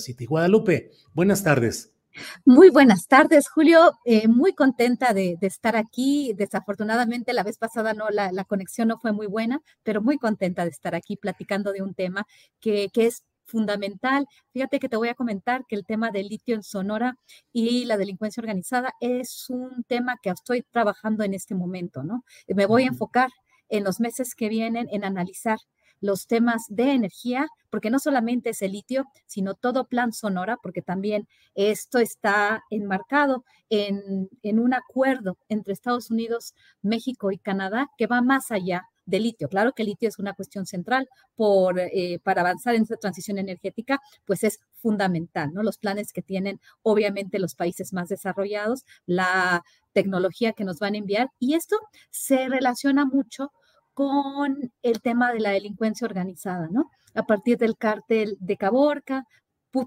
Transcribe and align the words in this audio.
City 0.00 0.26
Guadalupe, 0.26 0.90
buenas 1.14 1.42
tardes. 1.42 1.92
Muy 2.44 2.70
buenas 2.70 3.08
tardes, 3.08 3.48
Julio. 3.48 3.92
Eh, 4.04 4.28
muy 4.28 4.54
contenta 4.54 5.12
de, 5.12 5.36
de, 5.40 5.46
estar 5.46 5.76
aquí. 5.76 6.32
Desafortunadamente, 6.36 7.32
la 7.32 7.42
vez 7.42 7.58
pasada 7.58 7.92
no, 7.92 8.08
la, 8.10 8.32
la, 8.32 8.44
conexión 8.44 8.88
no 8.88 8.98
fue 8.98 9.12
muy 9.12 9.26
buena, 9.26 9.60
pero 9.82 10.00
muy 10.00 10.18
contenta 10.18 10.64
de 10.64 10.70
estar 10.70 10.94
aquí 10.94 11.16
platicando 11.16 11.72
de 11.72 11.82
un 11.82 11.94
tema 11.94 12.26
que, 12.60 12.88
que 12.92 13.06
es 13.06 13.24
fundamental. 13.46 14.26
Fíjate 14.52 14.78
que 14.78 14.88
te 14.88 14.96
voy 14.96 15.08
a 15.08 15.14
comentar 15.14 15.64
que 15.66 15.76
el 15.76 15.84
tema 15.84 16.10
del 16.10 16.28
litio 16.28 16.54
en 16.54 16.62
Sonora 16.62 17.16
y 17.52 17.84
la 17.84 17.96
delincuencia 17.96 18.40
organizada 18.40 18.92
es 19.00 19.48
un 19.48 19.84
tema 19.84 20.16
que 20.22 20.30
estoy 20.30 20.62
trabajando 20.62 21.24
en 21.24 21.34
este 21.34 21.54
momento, 21.54 22.02
¿no? 22.02 22.24
Me 22.48 22.66
voy 22.66 22.84
a 22.84 22.88
enfocar 22.88 23.30
en 23.68 23.84
los 23.84 24.00
meses 24.00 24.34
que 24.34 24.48
vienen 24.48 24.88
en 24.90 25.04
analizar 25.04 25.58
los 26.00 26.26
temas 26.26 26.64
de 26.68 26.92
energía, 26.92 27.48
porque 27.70 27.90
no 27.90 27.98
solamente 27.98 28.50
es 28.50 28.62
el 28.62 28.72
litio, 28.72 29.06
sino 29.26 29.54
todo 29.54 29.86
plan 29.88 30.12
Sonora, 30.12 30.58
porque 30.62 30.82
también 30.82 31.28
esto 31.54 31.98
está 31.98 32.62
enmarcado 32.70 33.44
en, 33.70 34.28
en 34.42 34.58
un 34.58 34.74
acuerdo 34.74 35.38
entre 35.48 35.72
Estados 35.72 36.10
Unidos, 36.10 36.54
México 36.82 37.30
y 37.32 37.38
Canadá 37.38 37.90
que 37.98 38.06
va 38.06 38.22
más 38.22 38.50
allá 38.50 38.84
del 39.06 39.22
litio. 39.22 39.48
Claro 39.48 39.72
que 39.72 39.82
el 39.82 39.88
litio 39.88 40.08
es 40.08 40.18
una 40.18 40.34
cuestión 40.34 40.66
central 40.66 41.08
por, 41.36 41.78
eh, 41.78 42.20
para 42.22 42.42
avanzar 42.42 42.74
en 42.74 42.82
esta 42.82 42.96
transición 42.96 43.38
energética, 43.38 44.00
pues 44.24 44.44
es 44.44 44.60
fundamental, 44.74 45.54
¿no? 45.54 45.62
Los 45.62 45.78
planes 45.78 46.12
que 46.12 46.22
tienen 46.22 46.60
obviamente 46.82 47.38
los 47.38 47.54
países 47.54 47.92
más 47.92 48.08
desarrollados, 48.08 48.84
la 49.06 49.64
tecnología 49.92 50.52
que 50.52 50.64
nos 50.64 50.78
van 50.78 50.94
a 50.94 50.98
enviar 50.98 51.30
y 51.38 51.54
esto 51.54 51.76
se 52.10 52.48
relaciona 52.48 53.06
mucho 53.06 53.52
con 53.96 54.70
el 54.82 55.00
tema 55.00 55.32
de 55.32 55.40
la 55.40 55.52
delincuencia 55.52 56.04
organizada, 56.04 56.68
¿no? 56.70 56.90
A 57.14 57.22
partir 57.22 57.56
del 57.56 57.78
cártel 57.78 58.36
de 58.40 58.58
Caborca, 58.58 59.24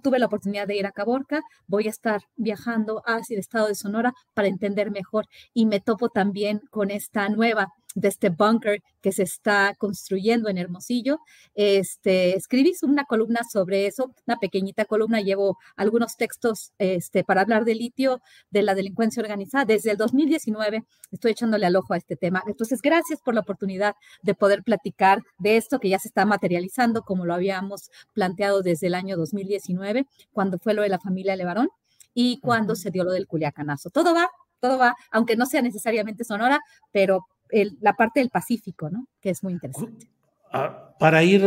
tuve 0.02 0.18
la 0.18 0.26
oportunidad 0.26 0.68
de 0.68 0.78
ir 0.78 0.88
a 0.88 0.92
Caborca, 0.92 1.42
voy 1.68 1.86
a 1.86 1.92
estar 1.92 2.22
viajando 2.36 3.04
hacia 3.06 3.36
el 3.36 3.40
estado 3.40 3.68
de 3.68 3.76
Sonora 3.76 4.14
para 4.34 4.48
entender 4.48 4.90
mejor 4.90 5.26
y 5.54 5.68
me 5.68 5.80
topo 5.80 6.10
también 6.10 6.62
con 6.72 6.90
esta 6.90 7.30
nueva 7.30 7.68
de 7.96 8.08
este 8.08 8.30
bunker 8.30 8.82
que 9.02 9.12
se 9.12 9.24
está 9.24 9.74
construyendo 9.78 10.50
en 10.50 10.58
Hermosillo. 10.58 11.20
Este, 11.56 12.36
escribí 12.36 12.74
una 12.84 13.06
columna 13.06 13.42
sobre 13.52 13.88
eso, 13.88 14.14
una 14.28 14.38
pequeñita 14.38 14.86
columna, 14.86 15.22
llevo 15.22 15.58
algunos 15.76 16.16
textos 16.16 16.72
este, 16.78 17.24
para 17.24 17.42
hablar 17.42 17.66
de 17.66 17.76
litio, 17.76 18.22
de 18.52 18.62
la 18.62 18.76
delincuencia 18.76 19.22
organizada. 19.22 19.66
Desde 19.66 19.92
el 19.92 19.98
2019 19.98 20.86
estoy 21.12 21.32
echándole 21.32 21.66
al 21.66 21.76
ojo 21.76 21.94
a 21.94 21.98
este 21.98 22.16
tema. 22.16 22.44
Entonces, 22.48 22.82
gracias 22.82 23.20
por 23.22 23.34
la 23.34 23.42
oportunidad 23.42 23.96
de 24.22 24.36
poder 24.36 24.64
platicar 24.64 25.24
de 25.40 25.58
esto 25.58 25.80
que 25.80 25.90
ya 25.90 26.00
se 26.00 26.10
está 26.10 26.26
materializando, 26.26 27.02
como 27.02 27.26
lo 27.26 27.34
habíamos 27.34 27.90
planteado 28.14 28.62
desde 28.62 28.88
el 28.88 28.96
año 28.96 29.18
2019, 29.18 30.06
cuando 30.32 30.60
fue 30.60 30.74
lo 30.74 30.84
de 30.84 30.90
la 30.90 31.00
familia 31.00 31.36
Levarón 31.36 31.70
y 32.14 32.40
cuando 32.40 32.76
se 32.76 32.92
dio 32.92 33.04
lo 33.04 33.12
del 33.12 33.28
Culiacanazo. 33.28 33.90
Todo 33.90 34.14
va, 34.14 34.30
todo 34.60 34.78
va, 34.78 34.96
aunque 35.12 35.36
no 35.36 35.46
sea 35.46 35.62
necesariamente 35.62 36.24
Sonora, 36.24 36.60
pero 36.92 37.26
el, 37.50 37.78
la 37.82 37.94
parte 37.94 38.20
del 38.20 38.30
Pacífico, 38.30 38.90
¿no? 38.90 39.08
Que 39.22 39.30
es 39.32 39.44
muy 39.44 39.54
interesante. 39.54 40.10
Ah, 40.52 40.89
para 41.00 41.24
ir 41.24 41.42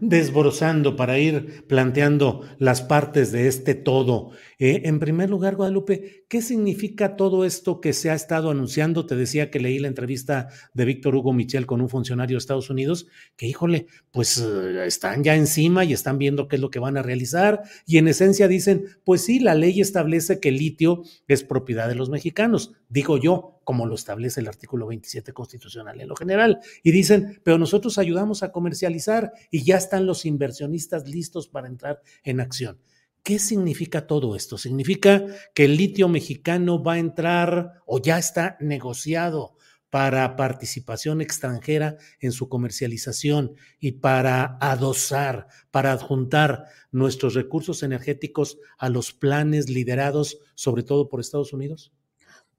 desbrozando, 0.00 0.96
para 0.96 1.18
ir 1.18 1.64
planteando 1.66 2.42
las 2.58 2.82
partes 2.82 3.32
de 3.32 3.46
este 3.46 3.74
todo, 3.74 4.32
eh, 4.60 4.82
en 4.88 4.98
primer 4.98 5.30
lugar, 5.30 5.54
Guadalupe, 5.54 6.24
¿qué 6.28 6.42
significa 6.42 7.14
todo 7.14 7.44
esto 7.44 7.80
que 7.80 7.92
se 7.92 8.10
ha 8.10 8.14
estado 8.14 8.50
anunciando? 8.50 9.06
Te 9.06 9.14
decía 9.14 9.52
que 9.52 9.60
leí 9.60 9.78
la 9.78 9.86
entrevista 9.86 10.48
de 10.74 10.84
Víctor 10.84 11.14
Hugo 11.14 11.32
Michel 11.32 11.64
con 11.64 11.80
un 11.80 11.88
funcionario 11.88 12.34
de 12.34 12.38
Estados 12.38 12.68
Unidos, 12.68 13.06
que 13.36 13.46
híjole, 13.46 13.86
pues 14.10 14.38
eh, 14.38 14.84
están 14.84 15.22
ya 15.22 15.36
encima 15.36 15.84
y 15.84 15.92
están 15.92 16.18
viendo 16.18 16.48
qué 16.48 16.56
es 16.56 16.62
lo 16.62 16.70
que 16.70 16.80
van 16.80 16.96
a 16.96 17.02
realizar, 17.02 17.62
y 17.86 17.98
en 17.98 18.08
esencia 18.08 18.48
dicen, 18.48 18.86
pues 19.04 19.20
sí, 19.20 19.38
la 19.38 19.54
ley 19.54 19.80
establece 19.80 20.40
que 20.40 20.48
el 20.48 20.56
litio 20.56 21.02
es 21.28 21.44
propiedad 21.44 21.88
de 21.88 21.94
los 21.94 22.10
mexicanos, 22.10 22.72
digo 22.88 23.16
yo, 23.16 23.60
como 23.62 23.84
lo 23.84 23.96
establece 23.96 24.40
el 24.40 24.48
artículo 24.48 24.86
27 24.86 25.34
constitucional 25.34 26.00
en 26.00 26.08
lo 26.08 26.16
general. 26.16 26.60
Y 26.82 26.90
dicen, 26.90 27.38
pero 27.44 27.58
nosotros 27.58 27.98
ayudamos 27.98 28.42
a 28.42 28.50
comercializar 28.78 29.32
y 29.50 29.64
ya 29.64 29.76
están 29.76 30.06
los 30.06 30.24
inversionistas 30.24 31.08
listos 31.08 31.48
para 31.48 31.68
entrar 31.68 32.00
en 32.22 32.40
acción. 32.40 32.78
¿Qué 33.22 33.38
significa 33.38 34.06
todo 34.06 34.36
esto? 34.36 34.56
¿Significa 34.56 35.26
que 35.54 35.64
el 35.64 35.76
litio 35.76 36.08
mexicano 36.08 36.82
va 36.82 36.94
a 36.94 36.98
entrar 36.98 37.82
o 37.86 38.00
ya 38.00 38.18
está 38.18 38.56
negociado 38.60 39.56
para 39.90 40.36
participación 40.36 41.20
extranjera 41.20 41.96
en 42.20 42.32
su 42.32 42.48
comercialización 42.48 43.54
y 43.80 43.92
para 43.92 44.58
adosar, 44.60 45.48
para 45.70 45.92
adjuntar 45.92 46.66
nuestros 46.92 47.34
recursos 47.34 47.82
energéticos 47.82 48.58
a 48.78 48.88
los 48.90 49.12
planes 49.12 49.68
liderados 49.68 50.38
sobre 50.54 50.82
todo 50.82 51.08
por 51.08 51.20
Estados 51.20 51.52
Unidos? 51.52 51.92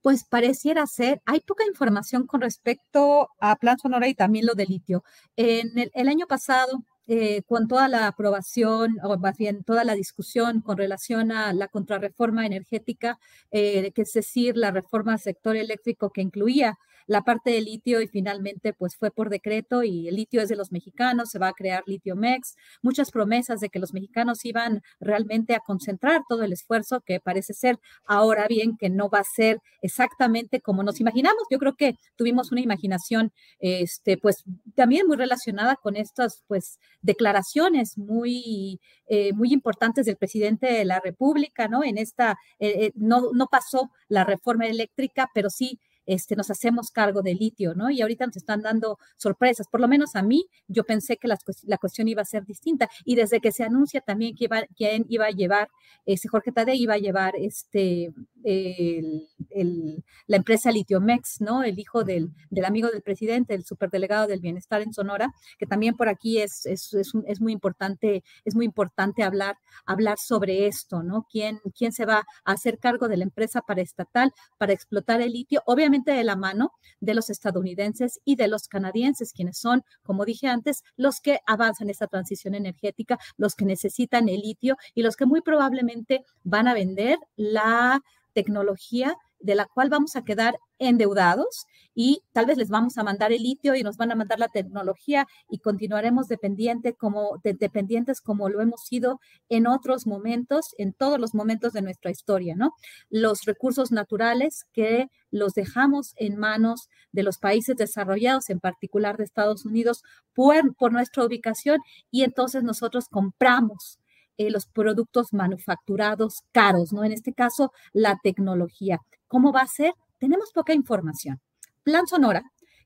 Pues 0.02 0.24
pareciera 0.24 0.86
ser, 0.88 1.22
hay 1.26 1.42
poca 1.42 1.66
información 1.66 2.26
con 2.28 2.42
respecto 2.42 3.30
a 3.40 3.56
Plan 3.58 3.78
Sonora 3.80 4.08
y 4.08 4.16
también 4.16 4.46
lo 4.46 4.54
de 4.54 4.66
litio. 4.66 5.04
En 5.36 5.78
el, 5.78 5.92
el 5.94 6.08
año 6.08 6.28
pasado, 6.28 6.84
eh, 7.12 7.42
con 7.48 7.68
toda 7.68 7.88
la 7.88 8.06
aprobación, 8.06 8.98
o 9.04 9.18
más 9.18 9.36
bien 9.36 9.64
toda 9.64 9.84
la 9.84 9.96
discusión 9.96 10.62
con 10.62 10.78
relación 10.78 11.32
a 11.32 11.54
la 11.54 11.68
contrarreforma 11.68 12.46
energética, 12.46 13.18
eh, 13.50 13.92
que 13.96 14.04
es 14.04 14.14
decir, 14.14 14.56
la 14.56 14.70
reforma 14.70 15.14
al 15.14 15.20
sector 15.20 15.56
eléctrico 15.56 16.12
que 16.12 16.22
incluía 16.22 16.78
la 17.10 17.24
parte 17.24 17.50
de 17.50 17.62
litio 17.62 18.02
y 18.02 18.08
finalmente 18.08 18.72
pues 18.72 18.96
fue 18.96 19.10
por 19.10 19.32
decreto 19.32 19.84
y 19.84 20.08
el 20.08 20.16
litio 20.16 20.42
es 20.42 20.50
de 20.50 20.56
los 20.56 20.72
mexicanos, 20.72 21.30
se 21.32 21.40
va 21.40 21.48
a 21.48 21.54
crear 21.54 21.84
Litio 21.88 22.16
Mex, 22.16 22.56
muchas 22.84 23.10
promesas 23.10 23.60
de 23.60 23.70
que 23.70 23.80
los 23.80 23.96
mexicanos 23.96 24.46
iban 24.46 24.84
realmente 25.00 25.56
a 25.56 25.60
concentrar 25.60 26.22
todo 26.30 26.44
el 26.44 26.54
esfuerzo 26.54 27.02
que 27.02 27.20
parece 27.20 27.56
ser 27.56 27.80
ahora 28.06 28.46
bien 28.48 28.78
que 28.78 28.92
no 28.92 29.10
va 29.10 29.20
a 29.20 29.24
ser 29.24 29.60
exactamente 29.82 30.62
como 30.62 30.84
nos 30.84 31.00
imaginamos. 31.00 31.42
Yo 31.50 31.58
creo 31.58 31.76
que 31.76 31.96
tuvimos 32.16 32.52
una 32.52 32.62
imaginación 32.62 33.34
este 33.60 34.18
pues 34.20 34.44
también 34.76 35.08
muy 35.08 35.18
relacionada 35.18 35.78
con 35.78 35.96
estas 35.96 36.44
pues 36.48 36.78
declaraciones 37.02 37.98
muy 37.98 38.80
eh, 39.08 39.34
muy 39.34 39.52
importantes 39.52 40.06
del 40.06 40.18
presidente 40.18 40.68
de 40.68 40.86
la 40.86 41.00
República, 41.00 41.68
¿no? 41.68 41.84
En 41.84 41.98
esta, 41.98 42.38
eh, 42.60 42.86
eh, 42.86 42.92
no, 42.94 43.32
no 43.34 43.48
pasó 43.48 43.90
la 44.08 44.24
reforma 44.24 44.68
eléctrica, 44.68 45.32
pero 45.34 45.50
sí 45.50 45.80
este, 46.10 46.36
nos 46.36 46.50
hacemos 46.50 46.90
cargo 46.90 47.22
del 47.22 47.38
litio, 47.38 47.76
¿no? 47.76 47.92
Y 47.92 48.02
ahorita 48.02 48.26
nos 48.26 48.36
están 48.36 48.62
dando 48.64 48.98
sorpresas, 49.16 49.68
por 49.72 49.80
lo 49.80 49.88
menos 49.88 50.16
a 50.16 50.24
mí, 50.24 50.48
yo 50.68 50.84
pensé 50.84 51.18
que 51.18 51.28
la, 51.28 51.38
la 51.68 51.78
cuestión 51.78 52.08
iba 52.08 52.24
a 52.24 52.26
ser 52.26 52.46
distinta. 52.46 52.90
Y 53.06 53.16
desde 53.16 53.40
que 53.40 53.52
se 53.52 53.64
anuncia 53.64 54.02
también 54.02 54.36
que 54.36 54.46
iba, 54.46 54.64
quién 54.76 55.06
iba 55.08 55.28
a 55.28 55.30
llevar, 55.30 55.70
ese 56.08 56.28
Jorge 56.28 56.52
Tade 56.52 56.76
iba 56.76 56.96
a 56.96 56.98
llevar 56.98 57.36
este, 57.38 58.12
el, 58.44 60.04
la 60.26 60.38
empresa 60.38 60.72
Litiomex, 60.72 61.42
¿no? 61.42 61.64
El 61.64 61.78
hijo 61.78 62.04
del, 62.04 62.32
del, 62.50 62.66
amigo 62.66 62.90
del 62.90 63.04
presidente, 63.04 63.54
el 63.54 63.64
superdelegado 63.64 64.26
del 64.26 64.40
bienestar 64.40 64.82
en 64.82 64.94
Sonora, 64.94 65.32
que 65.60 65.68
también 65.68 65.96
por 65.96 66.10
aquí 66.10 66.40
es, 66.40 66.66
es, 66.66 66.92
es, 66.96 67.12
es 67.28 67.40
muy 67.40 67.54
importante, 67.54 68.24
es 68.46 68.56
muy 68.56 68.66
importante 68.66 69.22
hablar, 69.22 69.58
hablar 69.86 70.18
sobre 70.18 70.66
esto, 70.66 71.04
¿no? 71.04 71.28
¿Quién, 71.32 71.60
¿Quién 71.78 71.92
se 71.92 72.06
va 72.06 72.26
a 72.46 72.52
hacer 72.52 72.80
cargo 72.80 73.08
de 73.08 73.18
la 73.18 73.26
empresa 73.26 73.62
paraestatal 73.62 74.34
para 74.58 74.74
explotar 74.74 75.22
el 75.22 75.34
litio? 75.34 75.62
Obviamente 75.68 75.99
de 76.04 76.24
la 76.24 76.36
mano 76.36 76.74
de 77.00 77.14
los 77.14 77.30
estadounidenses 77.30 78.20
y 78.26 78.36
de 78.36 78.48
los 78.48 78.68
canadienses, 78.68 79.34
quienes 79.34 79.58
son, 79.58 79.84
como 80.04 80.26
dije 80.26 80.48
antes, 80.48 80.84
los 80.96 81.22
que 81.22 81.40
avanzan 81.46 81.90
esta 81.90 82.08
transición 82.08 82.56
energética, 82.56 83.20
los 83.38 83.56
que 83.56 83.66
necesitan 83.66 84.30
el 84.30 84.42
litio 84.42 84.78
y 84.94 85.04
los 85.04 85.16
que 85.16 85.26
muy 85.26 85.42
probablemente 85.42 86.24
van 86.44 86.68
a 86.68 86.74
vender 86.74 87.18
la 87.36 88.02
tecnología 88.34 89.16
de 89.40 89.56
la 89.56 89.66
cual 89.66 89.90
vamos 89.90 90.16
a 90.16 90.24
quedar 90.24 90.58
endeudados 90.80 91.66
y 91.94 92.24
tal 92.32 92.46
vez 92.46 92.58
les 92.58 92.70
vamos 92.70 92.98
a 92.98 93.04
mandar 93.04 93.32
el 93.32 93.44
litio 93.44 93.76
y 93.76 93.84
nos 93.84 93.98
van 93.98 94.12
a 94.12 94.16
mandar 94.16 94.40
la 94.40 94.48
tecnología 94.48 95.28
y 95.50 95.60
continuaremos 95.60 96.28
dependiente 96.28 96.94
como, 96.94 97.40
dependientes 97.44 98.22
como 98.22 98.50
lo 98.50 98.62
hemos 98.62 98.84
sido 98.84 99.20
en 99.50 99.68
otros 99.68 100.08
momentos, 100.08 100.74
en 100.78 100.94
todos 100.94 101.20
los 101.20 101.36
momentos 101.36 101.74
de 101.74 101.82
nuestra 101.82 102.10
historia, 102.10 102.56
¿no? 102.56 102.72
Los 103.10 103.44
recursos 103.44 103.92
naturales 103.92 104.66
que 104.74 105.08
los 105.30 105.54
dejamos 105.54 106.14
en 106.16 106.38
manos 106.38 106.90
de 107.12 107.24
los 107.24 107.38
países 107.38 107.76
desarrollados, 107.76 108.50
en 108.50 108.60
particular 108.60 109.18
de 109.18 109.26
Estados 109.26 109.66
Unidos, 109.66 110.04
por, 110.34 110.76
por 110.76 110.94
nuestra 110.94 111.26
ubicación 111.26 111.82
y 112.12 112.24
entonces 112.24 112.64
nosotros 112.64 113.08
compramos 113.10 114.00
eh, 114.38 114.50
los 114.52 114.68
productos 114.68 115.34
manufacturados 115.34 116.44
caros, 116.54 116.94
¿no? 116.94 117.04
En 117.04 117.12
este 117.12 117.34
caso, 117.34 117.74
la 117.92 118.18
tecnología. 118.24 119.02
¿Cómo 119.28 119.52
va 119.52 119.64
a 119.64 119.68
ser? 119.68 119.94
Tenemos 120.20 120.52
poca 120.52 120.74
información. 120.74 121.40
Plan 121.84 122.06
Sonora, 122.08 122.44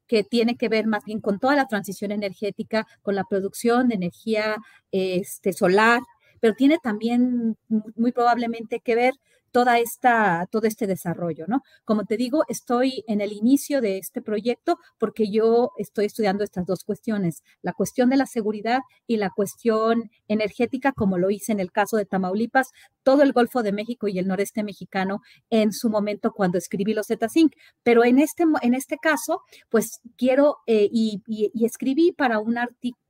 que 0.07 0.23
tiene 0.23 0.55
que 0.55 0.69
ver 0.69 0.87
más 0.87 1.03
bien 1.03 1.19
con 1.19 1.39
toda 1.39 1.55
la 1.55 1.67
transición 1.67 2.11
energética, 2.11 2.87
con 3.01 3.15
la 3.15 3.23
producción 3.23 3.89
de 3.89 3.95
energía 3.95 4.57
este, 4.91 5.53
solar, 5.53 6.01
pero 6.39 6.53
tiene 6.55 6.77
también 6.81 7.57
muy 7.95 8.11
probablemente 8.11 8.79
que 8.79 8.95
ver 8.95 9.13
toda 9.53 9.77
esta, 9.77 10.47
todo 10.51 10.67
este 10.67 10.87
desarrollo, 10.87 11.45
¿no? 11.47 11.61
Como 11.85 12.05
te 12.05 12.17
digo, 12.17 12.43
estoy 12.49 13.05
en 13.07 13.21
el 13.21 13.31
inicio 13.31 13.81
de 13.81 13.99
este 13.99 14.21
proyecto 14.21 14.79
porque 14.97 15.29
yo 15.29 15.69
estoy 15.77 16.05
estudiando 16.05 16.43
estas 16.43 16.65
dos 16.65 16.83
cuestiones, 16.83 17.43
la 17.61 17.71
cuestión 17.71 18.09
de 18.09 18.17
la 18.17 18.25
seguridad 18.25 18.79
y 19.05 19.17
la 19.17 19.29
cuestión 19.29 20.09
energética, 20.27 20.91
como 20.91 21.19
lo 21.19 21.29
hice 21.29 21.51
en 21.51 21.59
el 21.59 21.71
caso 21.71 21.97
de 21.97 22.05
Tamaulipas, 22.05 22.71
todo 23.03 23.21
el 23.21 23.31
Golfo 23.31 23.61
de 23.61 23.73
México 23.73 24.07
y 24.07 24.17
el 24.17 24.27
noreste 24.27 24.63
mexicano 24.63 25.21
en 25.51 25.71
su 25.71 25.89
momento 25.89 26.31
cuando 26.31 26.57
escribí 26.57 26.95
los 26.95 27.07
Z-Sync. 27.07 27.53
Pero 27.83 28.03
en 28.03 28.17
este, 28.17 28.45
en 28.63 28.73
este 28.73 28.97
caso, 28.97 29.41
pues 29.69 29.99
quiero 30.17 30.57
eh, 30.65 30.89
y, 30.91 31.21
escribí 31.63 32.11
para 32.11 32.39
un 32.39 32.57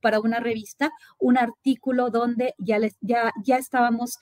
para 0.00 0.20
una 0.20 0.40
revista 0.40 0.90
un 1.18 1.38
artículo 1.38 2.10
donde 2.10 2.54
ya, 2.58 2.78
les, 2.78 2.96
ya, 3.00 3.32
ya 3.42 3.56
estábamos 3.56 4.18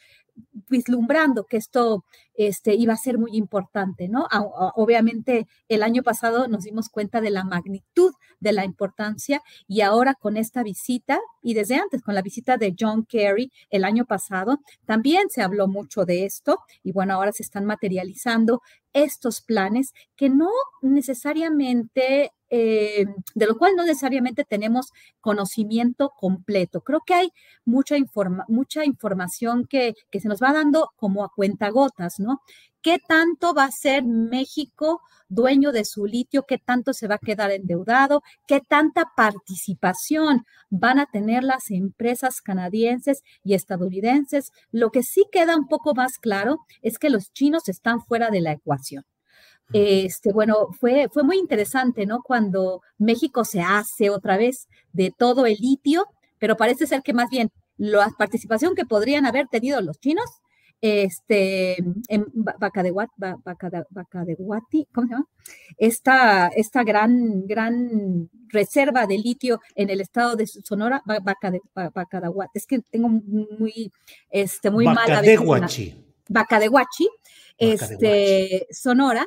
vislumbrando 0.69 1.44
que 1.44 1.58
esto 1.58 2.05
este, 2.34 2.75
iba 2.75 2.94
a 2.94 2.96
ser 2.96 3.19
muy 3.19 3.37
importante, 3.37 4.08
¿no? 4.08 4.26
Obviamente 4.75 5.46
el 5.69 5.82
año 5.82 6.02
pasado 6.02 6.49
nos 6.49 6.64
dimos 6.64 6.88
cuenta 6.88 7.20
de 7.20 7.31
la 7.31 7.44
magnitud 7.44 8.12
de 8.40 8.52
la 8.52 8.64
importancia 8.64 9.43
y 9.69 9.82
ahora 9.82 10.14
con 10.14 10.37
esta 10.37 10.62
visita 10.62 11.20
y 11.43 11.55
desde 11.55 11.76
antes 11.76 12.02
con 12.02 12.14
la 12.14 12.23
visita 12.23 12.56
de 12.56 12.75
John 12.79 13.05
Kerry 13.05 13.52
el 13.70 13.84
año 13.84 14.06
pasado 14.06 14.61
también 14.87 15.29
se 15.29 15.43
habló 15.43 15.69
mucho 15.69 16.05
de 16.05 16.25
esto 16.25 16.58
y 16.82 16.93
bueno, 16.93 17.14
ahora 17.14 17.32
se 17.32 17.43
están 17.43 17.67
materializando 17.67 18.62
estos 18.94 19.40
planes 19.43 19.93
que 20.17 20.29
no 20.31 20.50
necesariamente 20.81 22.32
eh, 22.55 23.07
de 23.35 23.47
lo 23.47 23.57
cual 23.57 23.77
no 23.77 23.85
necesariamente 23.87 24.45
tenemos 24.45 24.93
conocimiento 25.23 26.11
completo. 26.11 26.83
Creo 26.83 27.01
que 27.01 27.15
hay 27.15 27.33
mucha, 27.65 27.97
mucha 28.47 28.85
información 28.85 29.67
que, 29.67 29.95
que, 30.11 30.21
se 30.21 30.29
nos 30.29 30.43
va 30.43 30.53
dando 30.53 30.91
como 30.97 31.25
a 31.25 31.33
cuentagotas, 31.35 32.21
¿no? 32.21 32.43
¿Qué 32.83 32.99
tanto 33.09 33.55
va 33.55 33.65
a 33.65 33.71
ser 33.71 34.05
México 34.05 35.01
dueño 35.31 35.73
de 35.73 35.87
su 35.87 36.05
litio? 36.05 36.43
¿Qué 36.43 36.59
tanto 36.59 36.93
se 36.93 37.09
va 37.09 37.15
a 37.15 37.27
quedar 37.27 37.51
endeudado? 37.53 38.23
¿Qué 38.47 38.61
tanta 38.61 39.13
participación 39.17 40.45
van 40.69 40.99
a 40.99 41.07
tener 41.07 41.45
las 41.45 41.71
empresas 41.71 42.43
canadienses 42.43 43.23
y 43.43 43.55
estadounidenses? 43.55 44.53
Lo 44.73 44.91
que 44.91 45.03
sí 45.03 45.25
queda 45.33 45.57
un 45.57 45.69
poco 45.69 45.95
más 45.95 46.19
claro 46.19 46.59
es 46.83 46.99
que 46.99 47.09
los 47.09 47.33
chinos 47.33 47.71
están 47.71 48.03
fuera 48.03 48.29
de 48.29 48.43
la 48.43 48.53
ecuación. 48.53 49.05
Este, 49.73 50.32
bueno, 50.32 50.69
fue, 50.79 51.09
fue 51.12 51.23
muy 51.23 51.38
interesante, 51.38 52.05
¿no? 52.06 52.23
Cuando 52.23 52.82
México 52.99 53.44
se 53.44 53.61
hace 53.62 54.11
otra 54.11 54.37
vez 54.37 54.69
de 54.93 55.12
todo 55.17 55.47
el 55.47 55.56
litio, 55.59 56.06
pero 56.38 56.56
parece 56.56 56.87
ser 56.87 57.03
que 57.03 57.14
más 57.14 57.31
bien 57.31 57.50
la 57.79 58.11
participación 58.19 58.75
que 58.75 58.85
podrían 58.85 59.26
haber 59.26 59.49
tenido 59.49 59.81
los 59.81 59.99
chinos, 59.99 60.26
este, 60.82 61.76
en 62.09 62.26
Bacadehuati, 62.35 63.09
¿cómo 64.93 65.06
se 65.06 65.12
llama? 65.12 65.29
Esta, 65.79 66.49
esta 66.49 66.82
gran, 66.82 67.47
gran 67.47 68.29
reserva 68.49 69.06
de 69.06 69.17
litio 69.17 69.61
en 69.76 69.91
el 69.91 70.00
estado 70.00 70.35
de 70.35 70.49
Sonora, 70.49 71.00
Bacadehuati, 71.06 72.50
es 72.55 72.67
que 72.67 72.81
tengo 72.81 73.08
muy, 73.08 73.93
este, 74.29 74.73
muy 74.73 74.87
mala. 74.87 75.23
Bacadehuachi, 76.29 77.08
este, 77.58 78.67
Sonora, 78.70 79.25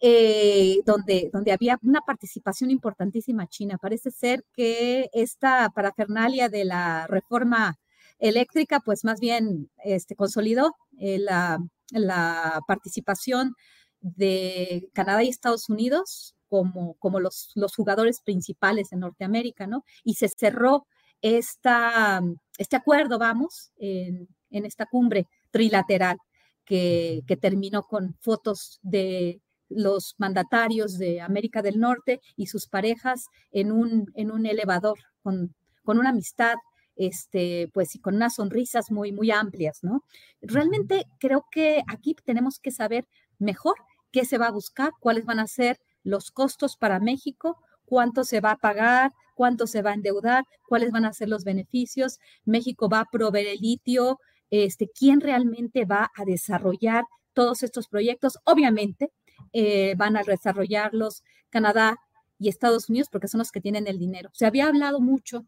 eh, 0.00 0.82
donde, 0.84 1.30
donde 1.32 1.52
había 1.52 1.78
una 1.82 2.02
participación 2.02 2.70
importantísima 2.70 3.46
china. 3.46 3.78
Parece 3.78 4.10
ser 4.10 4.44
que 4.52 5.08
esta 5.12 5.70
parafernalia 5.70 6.48
de 6.48 6.66
la 6.66 7.06
reforma 7.06 7.78
eléctrica, 8.18 8.80
pues 8.80 9.04
más 9.04 9.20
bien 9.20 9.70
este, 9.84 10.14
consolidó 10.14 10.74
eh, 10.98 11.18
la, 11.18 11.58
la, 11.90 12.60
participación 12.66 13.54
de 14.00 14.90
Canadá 14.92 15.22
y 15.22 15.28
Estados 15.28 15.68
Unidos 15.68 16.34
como, 16.48 16.94
como 16.94 17.18
los, 17.20 17.52
los, 17.54 17.74
jugadores 17.74 18.20
principales 18.20 18.92
en 18.92 19.00
Norteamérica, 19.00 19.66
¿no? 19.66 19.84
Y 20.04 20.14
se 20.14 20.28
cerró 20.28 20.86
esta, 21.22 22.22
este 22.58 22.76
acuerdo, 22.76 23.18
vamos, 23.18 23.72
en, 23.78 24.28
en 24.50 24.66
esta 24.66 24.86
cumbre 24.86 25.26
trilateral 25.50 26.18
que, 26.64 27.22
que 27.26 27.36
terminó 27.36 27.82
con 27.82 28.14
fotos 28.20 28.78
de 28.82 29.40
los 29.68 30.14
mandatarios 30.18 30.98
de 30.98 31.20
América 31.20 31.62
del 31.62 31.80
Norte 31.80 32.20
y 32.36 32.46
sus 32.46 32.68
parejas 32.68 33.26
en 33.50 33.72
un, 33.72 34.10
en 34.14 34.30
un 34.30 34.46
elevador 34.46 34.98
con, 35.22 35.54
con 35.82 35.98
una 35.98 36.10
amistad 36.10 36.54
este, 36.96 37.68
pues 37.74 37.94
y 37.94 38.00
con 38.00 38.16
unas 38.16 38.36
sonrisas 38.36 38.90
muy, 38.90 39.12
muy 39.12 39.30
amplias, 39.30 39.80
¿no? 39.82 40.02
Realmente 40.40 41.04
creo 41.20 41.44
que 41.50 41.82
aquí 41.88 42.14
tenemos 42.24 42.58
que 42.58 42.70
saber 42.70 43.06
mejor 43.38 43.74
qué 44.10 44.24
se 44.24 44.38
va 44.38 44.46
a 44.46 44.52
buscar, 44.52 44.92
cuáles 45.00 45.26
van 45.26 45.38
a 45.38 45.46
ser 45.46 45.78
los 46.02 46.30
costos 46.30 46.76
para 46.76 46.98
México, 46.98 47.58
cuánto 47.84 48.24
se 48.24 48.40
va 48.40 48.52
a 48.52 48.56
pagar, 48.56 49.12
cuánto 49.34 49.66
se 49.66 49.82
va 49.82 49.90
a 49.90 49.94
endeudar, 49.94 50.44
cuáles 50.66 50.90
van 50.90 51.04
a 51.04 51.12
ser 51.12 51.28
los 51.28 51.44
beneficios. 51.44 52.18
México 52.44 52.88
va 52.88 53.00
a 53.00 53.10
proveer 53.10 53.48
el 53.48 53.58
litio, 53.58 54.18
este, 54.50 54.88
quién 54.88 55.20
realmente 55.20 55.84
va 55.84 56.10
a 56.14 56.24
desarrollar 56.24 57.04
todos 57.34 57.62
estos 57.62 57.88
proyectos. 57.88 58.38
Obviamente, 58.44 59.10
eh, 59.52 59.94
van 59.96 60.16
a 60.16 60.22
desarrollarlos 60.22 61.22
Canadá 61.50 61.98
y 62.38 62.48
Estados 62.48 62.88
Unidos 62.88 63.08
porque 63.10 63.28
son 63.28 63.38
los 63.38 63.50
que 63.50 63.60
tienen 63.60 63.86
el 63.86 63.98
dinero. 63.98 64.30
Se 64.32 64.46
había 64.46 64.66
hablado 64.66 65.00
mucho 65.00 65.46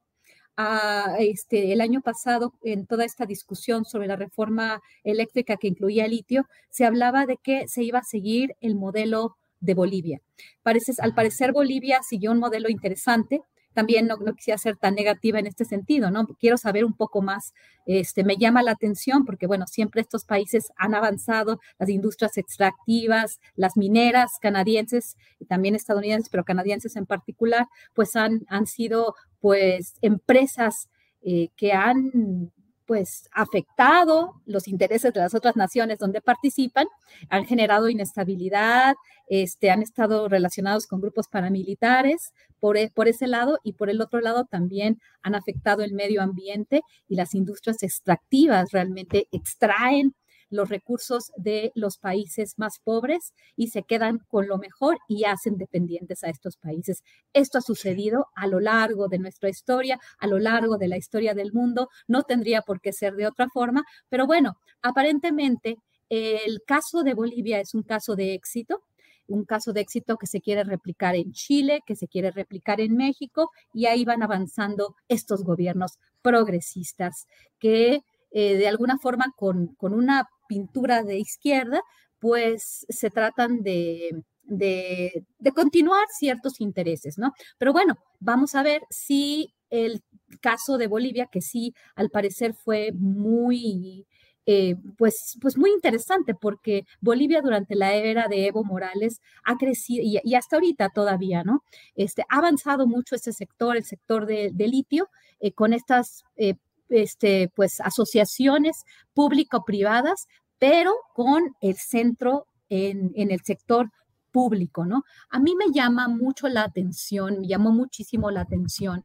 ah, 0.57 1.17
este, 1.19 1.73
el 1.73 1.81
año 1.81 2.01
pasado 2.01 2.55
en 2.63 2.87
toda 2.87 3.05
esta 3.05 3.27
discusión 3.27 3.85
sobre 3.85 4.07
la 4.07 4.17
reforma 4.17 4.81
eléctrica 5.05 5.57
que 5.57 5.69
incluía 5.69 6.09
litio, 6.09 6.47
se 6.71 6.85
hablaba 6.85 7.27
de 7.27 7.37
que 7.37 7.69
se 7.69 7.83
iba 7.83 7.99
a 7.99 8.05
seguir 8.05 8.57
el 8.61 8.75
modelo 8.75 9.37
de 9.61 9.75
Bolivia. 9.75 10.21
Parece, 10.63 10.93
al 10.99 11.15
parecer 11.15 11.53
Bolivia 11.53 12.03
siguió 12.03 12.33
un 12.33 12.39
modelo 12.39 12.69
interesante 12.69 13.43
también 13.75 14.07
no, 14.07 14.19
quisiera 14.35 14.59
ser 14.59 14.77
tan 14.77 14.95
negativa 14.95 15.39
en 15.39 15.47
este 15.47 15.65
sentido, 15.65 16.11
¿no? 16.11 16.27
Quiero 16.41 16.57
saber 16.57 16.85
un 16.85 16.95
poco 16.95 17.23
más, 17.23 17.55
este, 17.87 18.25
me 18.25 18.37
llama 18.37 18.63
la 18.63 18.73
atención 18.73 19.25
porque, 19.25 19.47
bueno, 19.47 19.67
siempre 19.67 20.01
estos 20.01 20.25
países 20.25 20.73
han 20.77 20.95
avanzado, 20.95 21.61
las 21.79 21.89
industrias 21.89 22.37
extractivas, 22.37 23.41
las 23.55 23.77
mineras 23.77 24.33
canadienses 24.41 25.17
y 25.39 25.47
también 25.47 25.75
estadounidenses, 25.75 26.29
pero 26.29 26.45
canadienses 26.45 26.97
en 26.97 27.07
particular, 27.07 27.67
pues 27.95 28.17
han, 28.17 28.43
han 28.49 28.67
sido, 28.67 29.15
pues, 29.41 29.95
empresas 30.03 30.89
eh, 31.23 31.49
que 31.57 31.73
han 31.73 32.51
pues 32.89 33.29
afectado 33.33 34.41
los 34.47 34.67
intereses 34.67 35.13
de 35.13 35.21
las 35.21 35.35
otras 35.35 35.57
naciones 35.57 35.99
donde 35.99 36.23
participan, 36.23 36.87
han 37.29 37.45
generado 37.45 37.91
inestabilidad, 37.91 38.97
este, 39.29 39.71
han 39.71 39.83
estado 39.83 40.27
relacionados 40.27 40.87
con 40.87 41.03
grupos 41.03 41.29
paramilitares 41.29 42.33
por, 42.61 42.79
e, 42.79 42.91
por 42.91 43.07
ese 43.07 43.27
lado 43.27 43.59
y 43.63 43.75
por 43.75 43.91
el 43.91 44.01
otro 44.01 44.23
lado 44.23 44.47
también 44.47 44.99
han 45.23 45.35
afectado 45.35 45.83
el 45.83 45.93
medio 45.93 46.23
ambiente 46.23 46.81
y 47.09 47.17
las 47.17 47.35
industrias 47.35 47.83
extractivas 47.83 48.71
realmente 48.73 49.29
extraen 49.33 50.15
los 50.51 50.69
recursos 50.69 51.33
de 51.37 51.73
los 51.75 51.99
países 51.99 52.55
más 52.59 52.79
pobres 52.83 53.33
y 53.57 53.69
se 53.69 53.83
quedan 53.83 54.19
con 54.29 54.49
lo 54.49 54.59
mejor 54.59 54.99
y 55.09 55.25
hacen 55.25 55.57
dependientes 55.57 56.25
a 56.25 56.29
estos 56.29 56.57
países. 56.57 57.03
Esto 57.33 57.59
ha 57.59 57.63
sucedido 57.63 58.27
a 58.35 58.47
lo 58.47 58.61
largo 58.61 59.09
de 59.09 59.19
nuestra 59.19 59.49
historia, 59.49 60.01
a 60.19 60.27
lo 60.27 60.39
largo 60.39 60.79
de 60.79 60.89
la 60.89 60.97
historia 60.97 61.35
del 61.35 61.53
mundo, 61.53 61.89
no 62.07 62.23
tendría 62.23 62.63
por 62.63 62.81
qué 62.81 62.93
ser 62.93 63.15
de 63.15 63.27
otra 63.27 63.49
forma, 63.49 63.85
pero 64.09 64.27
bueno, 64.27 64.59
aparentemente 64.83 65.77
el 66.11 66.63
caso 66.67 67.03
de 67.03 67.15
Bolivia 67.15 67.61
es 67.61 67.75
un 67.75 67.83
caso 67.83 68.17
de 68.17 68.35
éxito, 68.35 68.83
un 69.27 69.45
caso 69.45 69.73
de 69.73 69.83
éxito 69.83 70.17
que 70.17 70.27
se 70.27 70.41
quiere 70.41 70.65
replicar 70.65 71.15
en 71.15 71.33
Chile, 71.33 71.83
que 71.87 71.97
se 71.97 72.09
quiere 72.09 72.31
replicar 72.31 72.81
en 72.81 72.97
México, 72.97 73.51
y 73.75 73.87
ahí 73.87 74.05
van 74.05 74.23
avanzando 74.23 74.97
estos 75.09 75.45
gobiernos 75.45 75.99
progresistas 76.23 77.27
que 77.59 78.01
eh, 78.31 78.57
de 78.57 78.69
alguna 78.69 78.99
forma 78.99 79.33
con, 79.37 79.69
con, 79.77 79.95
una 79.95 80.29
pintura 80.49 81.03
de 81.05 81.19
izquierda, 81.19 81.83
pues 82.19 82.85
se 82.89 83.11
tratan 83.11 83.63
de, 83.63 84.25
de, 84.49 85.25
continuar 85.55 86.07
ciertos 86.19 86.61
intereses, 86.61 87.19
¿no? 87.19 87.33
Pero 87.59 87.73
bueno, 87.73 87.97
vamos 88.19 88.55
a 88.55 88.63
ver 88.63 88.83
si 88.91 89.55
el 89.71 90.03
caso 90.41 90.79
de 90.79 90.87
Bolivia, 90.87 91.29
que 91.31 91.41
sí, 91.41 91.75
al 91.95 92.11
parecer 92.11 92.55
fue 92.55 92.91
muy, 92.93 94.07
eh, 94.47 94.77
pues, 94.97 95.37
pues 95.41 95.59
muy 95.59 95.71
interesante, 95.71 96.35
porque 96.35 96.85
Bolivia 97.01 97.43
durante 97.43 97.75
la 97.75 97.95
era 97.95 98.29
de 98.29 98.47
Evo 98.47 98.65
Morales 98.65 99.21
ha 99.45 99.57
crecido, 99.57 100.03
y, 100.03 100.35
hasta 100.35 100.57
ahorita 100.57 100.89
todavía, 100.91 101.45
¿no? 101.45 101.63
Este, 101.95 102.23
ha 102.31 102.39
avanzado 102.39 102.87
mucho 102.87 103.15
ese 103.15 103.33
sector, 103.33 103.77
el 103.77 103.85
sector 103.85 104.27
de, 104.27 104.53
litio, 104.59 105.09
eh, 105.41 105.53
con 105.53 105.73
estas 105.73 106.25
eh, 106.37 106.55
este, 106.89 107.51
pues, 107.55 107.81
asociaciones 107.81 108.85
público-privadas, 109.15 110.27
pero 110.59 110.95
con 111.15 111.55
el 111.61 111.77
centro 111.77 112.47
en, 112.69 113.13
el 113.15 113.41
sector 113.43 113.91
público, 114.31 114.85
¿no? 114.85 115.05
A 115.31 115.39
mí 115.39 115.55
me 115.57 115.73
llama 115.73 116.09
mucho 116.09 116.49
la 116.49 116.65
atención, 116.65 117.41
me 117.41 117.49
llamó 117.49 117.73
muchísimo 117.73 118.31
la 118.31 118.43
atención 118.43 119.05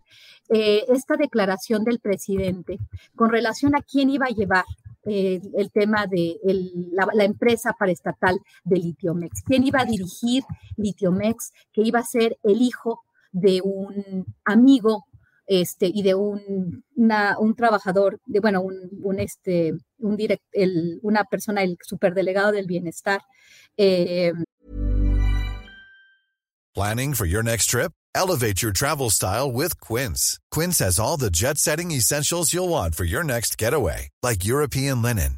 eh, 0.49 0.83
esta 0.89 1.15
declaración 1.15 1.83
del 1.85 1.99
presidente 1.99 2.77
con 3.15 3.29
relación 3.29 3.75
a 3.75 3.81
quién 3.81 4.09
iba 4.09 4.25
a 4.25 4.35
llevar 4.35 4.65
eh, 5.05 5.41
el 5.57 5.71
tema 5.71 6.07
de 6.07 6.39
la, 6.91 7.07
la, 7.13 7.23
empresa 7.23 7.73
paraestatal 7.73 8.39
de 8.63 8.77
Litiomex, 8.77 9.43
quién 9.43 9.65
iba 9.65 9.81
a 9.81 9.85
dirigir 9.85 10.43
Litiomex, 10.77 11.51
que 11.71 11.81
iba 11.81 11.99
a 11.99 12.05
ser 12.05 12.37
el 12.43 12.61
hijo 12.61 13.01
de 13.31 13.61
un 13.61 14.25
amigo 14.45 15.05
este, 15.61 15.91
y 15.93 16.01
de 16.03 16.15
un, 16.15 16.83
un 16.95 17.55
trabajador, 17.55 18.19
de, 18.25 18.39
bueno, 18.39 18.61
un, 18.61 18.75
un 19.01 19.19
este, 19.19 19.73
un 19.99 20.15
direct, 20.15 20.43
el, 20.51 20.99
una 21.01 21.23
persona, 21.25 21.63
el 21.63 21.77
superdelegado 21.81 22.51
del 22.51 22.65
bienestar. 22.65 23.21
Eh, 23.77 24.33
Planning 26.75 27.13
for 27.13 27.25
your 27.27 27.43
next 27.43 27.67
trip? 27.67 27.91
Elevate 28.15 28.63
your 28.63 28.71
travel 28.71 29.09
style 29.11 29.51
with 29.51 29.79
Quince. 29.79 30.39
Quince 30.49 30.79
has 30.79 30.99
all 30.99 31.17
the 31.17 31.29
jet 31.29 31.57
setting 31.57 31.91
essentials 31.91 32.51
you'll 32.51 32.69
want 32.69 32.95
for 32.95 33.03
your 33.05 33.23
next 33.23 33.57
getaway, 33.59 34.09
like 34.23 34.45
European 34.45 35.01
linen, 35.01 35.37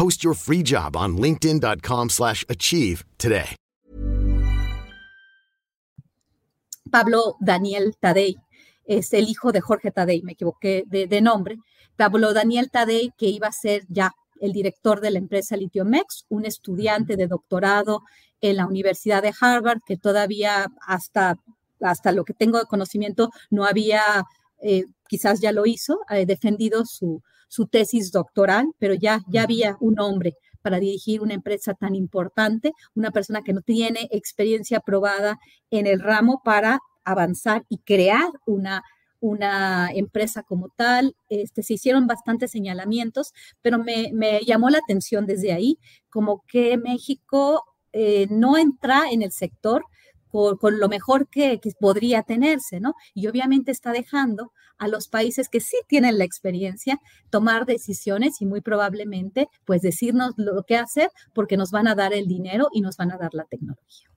Post 0.00 0.24
your 0.24 0.34
free 0.34 0.62
job 0.62 0.96
on 0.96 1.18
linkedin.com/achieve 1.18 3.04
today. 3.18 3.56
Pablo 6.90 7.36
Daniel 7.38 7.94
Tadei 8.00 8.36
es 8.86 9.12
el 9.12 9.28
hijo 9.28 9.52
de 9.52 9.60
Jorge 9.60 9.90
Tadei, 9.90 10.22
me 10.22 10.32
equivoqué 10.32 10.84
de, 10.86 11.06
de 11.06 11.20
nombre. 11.20 11.58
Pablo 11.96 12.32
Daniel 12.32 12.70
Tadei 12.70 13.12
que 13.18 13.26
iba 13.26 13.48
a 13.48 13.52
ser 13.52 13.82
ya 13.90 14.12
el 14.40 14.52
director 14.52 15.02
de 15.02 15.10
la 15.10 15.18
empresa 15.18 15.54
Litiomex, 15.54 16.24
un 16.30 16.46
estudiante 16.46 17.16
de 17.16 17.26
doctorado 17.26 18.00
en 18.40 18.56
la 18.56 18.66
Universidad 18.66 19.20
de 19.20 19.34
Harvard, 19.38 19.80
que 19.84 19.98
todavía 19.98 20.72
hasta, 20.86 21.36
hasta 21.82 22.12
lo 22.12 22.24
que 22.24 22.32
tengo 22.32 22.58
de 22.58 22.64
conocimiento 22.64 23.28
no 23.50 23.66
había, 23.66 24.24
eh, 24.62 24.84
quizás 25.10 25.42
ya 25.42 25.52
lo 25.52 25.66
hizo, 25.66 26.00
defendido 26.26 26.86
su, 26.86 27.22
su, 27.50 27.66
tesis 27.66 28.12
doctoral, 28.12 28.66
pero 28.78 28.94
ya, 28.94 29.20
ya 29.28 29.42
había 29.42 29.76
un 29.80 30.00
hombre 30.00 30.36
para 30.62 30.78
dirigir 30.78 31.20
una 31.22 31.34
empresa 31.34 31.74
tan 31.74 31.94
importante, 31.94 32.72
una 32.94 33.10
persona 33.10 33.42
que 33.42 33.52
no 33.52 33.62
tiene 33.62 34.08
experiencia 34.10 34.80
probada 34.80 35.38
en 35.70 35.86
el 35.86 36.00
ramo 36.00 36.42
para 36.44 36.80
avanzar 37.04 37.64
y 37.68 37.78
crear 37.78 38.30
una 38.46 38.82
una 39.22 39.90
empresa 39.92 40.42
como 40.42 40.70
tal. 40.70 41.14
Este, 41.28 41.62
se 41.62 41.74
hicieron 41.74 42.06
bastantes 42.06 42.50
señalamientos, 42.50 43.32
pero 43.62 43.78
me, 43.78 44.10
me 44.14 44.40
llamó 44.46 44.70
la 44.70 44.78
atención 44.78 45.26
desde 45.26 45.52
ahí, 45.52 45.78
como 46.08 46.42
que 46.48 46.78
México 46.78 47.62
eh, 47.92 48.26
no 48.30 48.56
entra 48.56 49.10
en 49.10 49.22
el 49.22 49.32
sector 49.32 49.84
con, 50.30 50.78
lo 50.78 50.88
mejor 50.88 51.28
que, 51.28 51.60
podría 51.78 52.22
tenerse, 52.22 52.80
¿no? 52.80 52.94
Y 53.14 53.26
obviamente 53.26 53.70
está 53.70 53.92
dejando 53.92 54.52
a 54.78 54.88
los 54.88 55.08
países 55.08 55.48
que 55.48 55.60
sí 55.60 55.76
tienen 55.86 56.18
la 56.18 56.24
experiencia 56.24 56.98
tomar 57.28 57.66
decisiones 57.66 58.40
y 58.40 58.46
muy 58.46 58.60
probablemente 58.60 59.48
pues 59.64 59.82
decirnos 59.82 60.32
lo 60.36 60.62
que 60.64 60.76
hacer 60.76 61.10
porque 61.34 61.56
nos 61.56 61.70
van 61.70 61.86
a 61.86 61.94
dar 61.94 62.12
el 62.12 62.26
dinero 62.26 62.68
y 62.72 62.80
nos 62.80 62.96
van 62.96 63.12
a 63.12 63.18
dar 63.18 63.34
la 63.34 63.44
tecnología. 63.44 64.10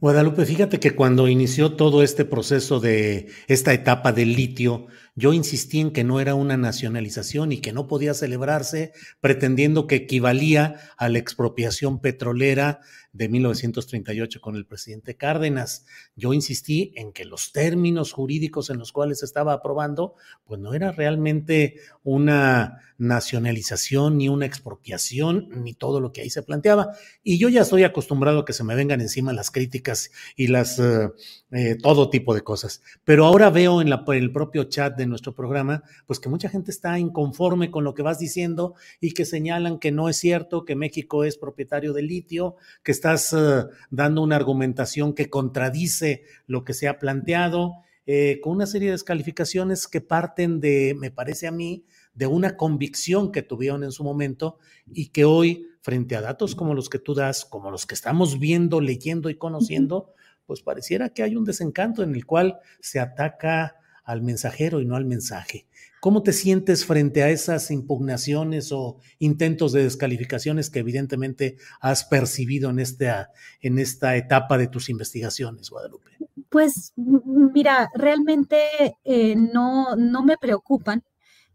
Guadalupe, 0.00 0.44
fíjate 0.44 0.78
que 0.78 0.94
cuando 0.94 1.28
inició 1.28 1.74
todo 1.74 2.02
este 2.02 2.24
proceso 2.24 2.78
de 2.78 3.28
esta 3.48 3.72
etapa 3.72 4.12
del 4.12 4.34
litio, 4.34 4.86
yo 5.18 5.32
insistí 5.32 5.80
en 5.80 5.90
que 5.90 6.04
no 6.04 6.20
era 6.20 6.36
una 6.36 6.56
nacionalización 6.56 7.50
y 7.50 7.60
que 7.60 7.72
no 7.72 7.88
podía 7.88 8.14
celebrarse 8.14 8.92
pretendiendo 9.20 9.88
que 9.88 9.96
equivalía 9.96 10.76
a 10.96 11.08
la 11.08 11.18
expropiación 11.18 12.00
petrolera 12.00 12.78
de 13.12 13.28
1938 13.28 14.40
con 14.40 14.54
el 14.54 14.64
presidente 14.64 15.16
Cárdenas. 15.16 15.86
Yo 16.14 16.32
insistí 16.34 16.92
en 16.94 17.12
que 17.12 17.24
los 17.24 17.50
términos 17.50 18.12
jurídicos 18.12 18.70
en 18.70 18.78
los 18.78 18.92
cuales 18.92 19.24
estaba 19.24 19.54
aprobando, 19.54 20.14
pues 20.44 20.60
no 20.60 20.72
era 20.72 20.92
realmente 20.92 21.80
una 22.04 22.78
nacionalización 22.96 24.18
ni 24.18 24.28
una 24.28 24.46
expropiación 24.46 25.48
ni 25.64 25.74
todo 25.74 26.00
lo 26.00 26.12
que 26.12 26.20
ahí 26.20 26.30
se 26.30 26.44
planteaba. 26.44 26.92
Y 27.24 27.38
yo 27.38 27.48
ya 27.48 27.62
estoy 27.62 27.82
acostumbrado 27.82 28.40
a 28.40 28.44
que 28.44 28.52
se 28.52 28.62
me 28.62 28.76
vengan 28.76 29.00
encima 29.00 29.32
las 29.32 29.50
críticas 29.50 30.10
y 30.36 30.46
las 30.46 30.78
eh, 30.78 31.08
eh, 31.50 31.76
todo 31.82 32.10
tipo 32.10 32.34
de 32.34 32.42
cosas. 32.42 32.82
Pero 33.04 33.26
ahora 33.26 33.50
veo 33.50 33.80
en 33.80 33.88
el 33.88 34.32
propio 34.32 34.64
chat 34.64 34.96
de 34.96 35.06
nuestro 35.08 35.34
programa, 35.34 35.82
pues 36.06 36.20
que 36.20 36.28
mucha 36.28 36.48
gente 36.48 36.70
está 36.70 36.98
inconforme 36.98 37.70
con 37.70 37.84
lo 37.84 37.94
que 37.94 38.02
vas 38.02 38.18
diciendo 38.18 38.74
y 39.00 39.12
que 39.12 39.24
señalan 39.24 39.78
que 39.78 39.92
no 39.92 40.08
es 40.08 40.16
cierto, 40.16 40.64
que 40.64 40.76
México 40.76 41.24
es 41.24 41.38
propietario 41.38 41.92
de 41.92 42.02
litio, 42.02 42.56
que 42.82 42.92
estás 42.92 43.32
eh, 43.32 43.64
dando 43.90 44.22
una 44.22 44.36
argumentación 44.36 45.14
que 45.14 45.30
contradice 45.30 46.22
lo 46.46 46.64
que 46.64 46.74
se 46.74 46.88
ha 46.88 46.98
planteado, 46.98 47.74
eh, 48.10 48.40
con 48.42 48.54
una 48.54 48.66
serie 48.66 48.88
de 48.88 48.92
descalificaciones 48.92 49.86
que 49.86 50.00
parten 50.00 50.60
de, 50.60 50.96
me 50.98 51.10
parece 51.10 51.46
a 51.46 51.52
mí, 51.52 51.84
de 52.14 52.26
una 52.26 52.56
convicción 52.56 53.30
que 53.30 53.42
tuvieron 53.42 53.84
en 53.84 53.92
su 53.92 54.02
momento 54.02 54.58
y 54.86 55.08
que 55.10 55.24
hoy, 55.24 55.66
frente 55.82 56.16
a 56.16 56.20
datos 56.20 56.54
como 56.54 56.74
los 56.74 56.88
que 56.88 56.98
tú 56.98 57.14
das, 57.14 57.44
como 57.44 57.70
los 57.70 57.84
que 57.84 57.94
estamos 57.94 58.38
viendo, 58.38 58.80
leyendo 58.80 59.28
y 59.30 59.36
conociendo, 59.36 60.14
pues 60.46 60.62
pareciera 60.62 61.10
que 61.10 61.22
hay 61.22 61.36
un 61.36 61.44
desencanto 61.44 62.02
en 62.02 62.14
el 62.14 62.24
cual 62.24 62.58
se 62.80 62.98
ataca 62.98 63.76
al 64.08 64.22
mensajero 64.22 64.80
y 64.80 64.86
no 64.86 64.96
al 64.96 65.04
mensaje. 65.04 65.66
¿Cómo 66.00 66.22
te 66.22 66.32
sientes 66.32 66.86
frente 66.86 67.22
a 67.22 67.28
esas 67.28 67.70
impugnaciones 67.70 68.72
o 68.72 68.96
intentos 69.18 69.72
de 69.72 69.82
descalificaciones 69.82 70.70
que 70.70 70.78
evidentemente 70.78 71.58
has 71.78 72.06
percibido 72.06 72.70
en 72.70 72.78
esta, 72.78 73.32
en 73.60 73.78
esta 73.78 74.16
etapa 74.16 74.56
de 74.56 74.68
tus 74.68 74.88
investigaciones, 74.88 75.68
Guadalupe? 75.68 76.10
Pues 76.48 76.94
mira, 76.96 77.90
realmente 77.94 78.58
eh, 79.04 79.36
no, 79.36 79.94
no 79.94 80.24
me 80.24 80.38
preocupan, 80.38 81.04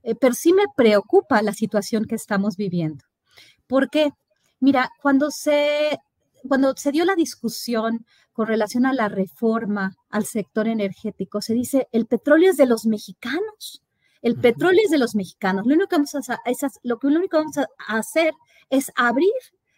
eh, 0.04 0.14
pero 0.14 0.36
sí 0.36 0.54
me 0.54 0.66
preocupa 0.78 1.42
la 1.42 1.54
situación 1.54 2.06
que 2.06 2.16
estamos 2.16 2.56
viviendo. 2.56 3.04
¿Por 3.66 3.90
qué? 3.90 4.12
Mira, 4.60 4.92
cuando 5.02 5.32
se, 5.32 5.98
cuando 6.48 6.76
se 6.76 6.92
dio 6.92 7.06
la 7.06 7.16
discusión 7.16 8.06
con 8.32 8.48
relación 8.48 8.86
a 8.86 8.94
la 8.94 9.10
reforma 9.10 9.96
al 10.10 10.26
sector 10.26 10.68
energético, 10.68 11.42
se 11.42 11.54
dice, 11.54 11.88
el 11.92 12.06
petróleo 12.06 12.52
es 12.52 12.58
de 12.58 12.66
los 12.66 12.86
mexicanos. 12.86 13.84
El 14.22 14.36
petróleo 14.36 14.82
es 14.86 14.92
de 14.92 14.98
los 14.98 15.16
mexicanos. 15.16 15.66
Lo 15.66 15.74
único 15.74 15.90
que 15.90 15.96
vamos 15.98 16.16
a, 16.16 16.40
lo 16.84 16.98
que, 16.98 17.08
lo 17.10 17.20
único 17.20 17.38
que 17.38 17.44
vamos 17.44 17.58
a 17.58 17.98
hacer 17.98 18.34
es 18.70 18.92
abrir 18.96 19.32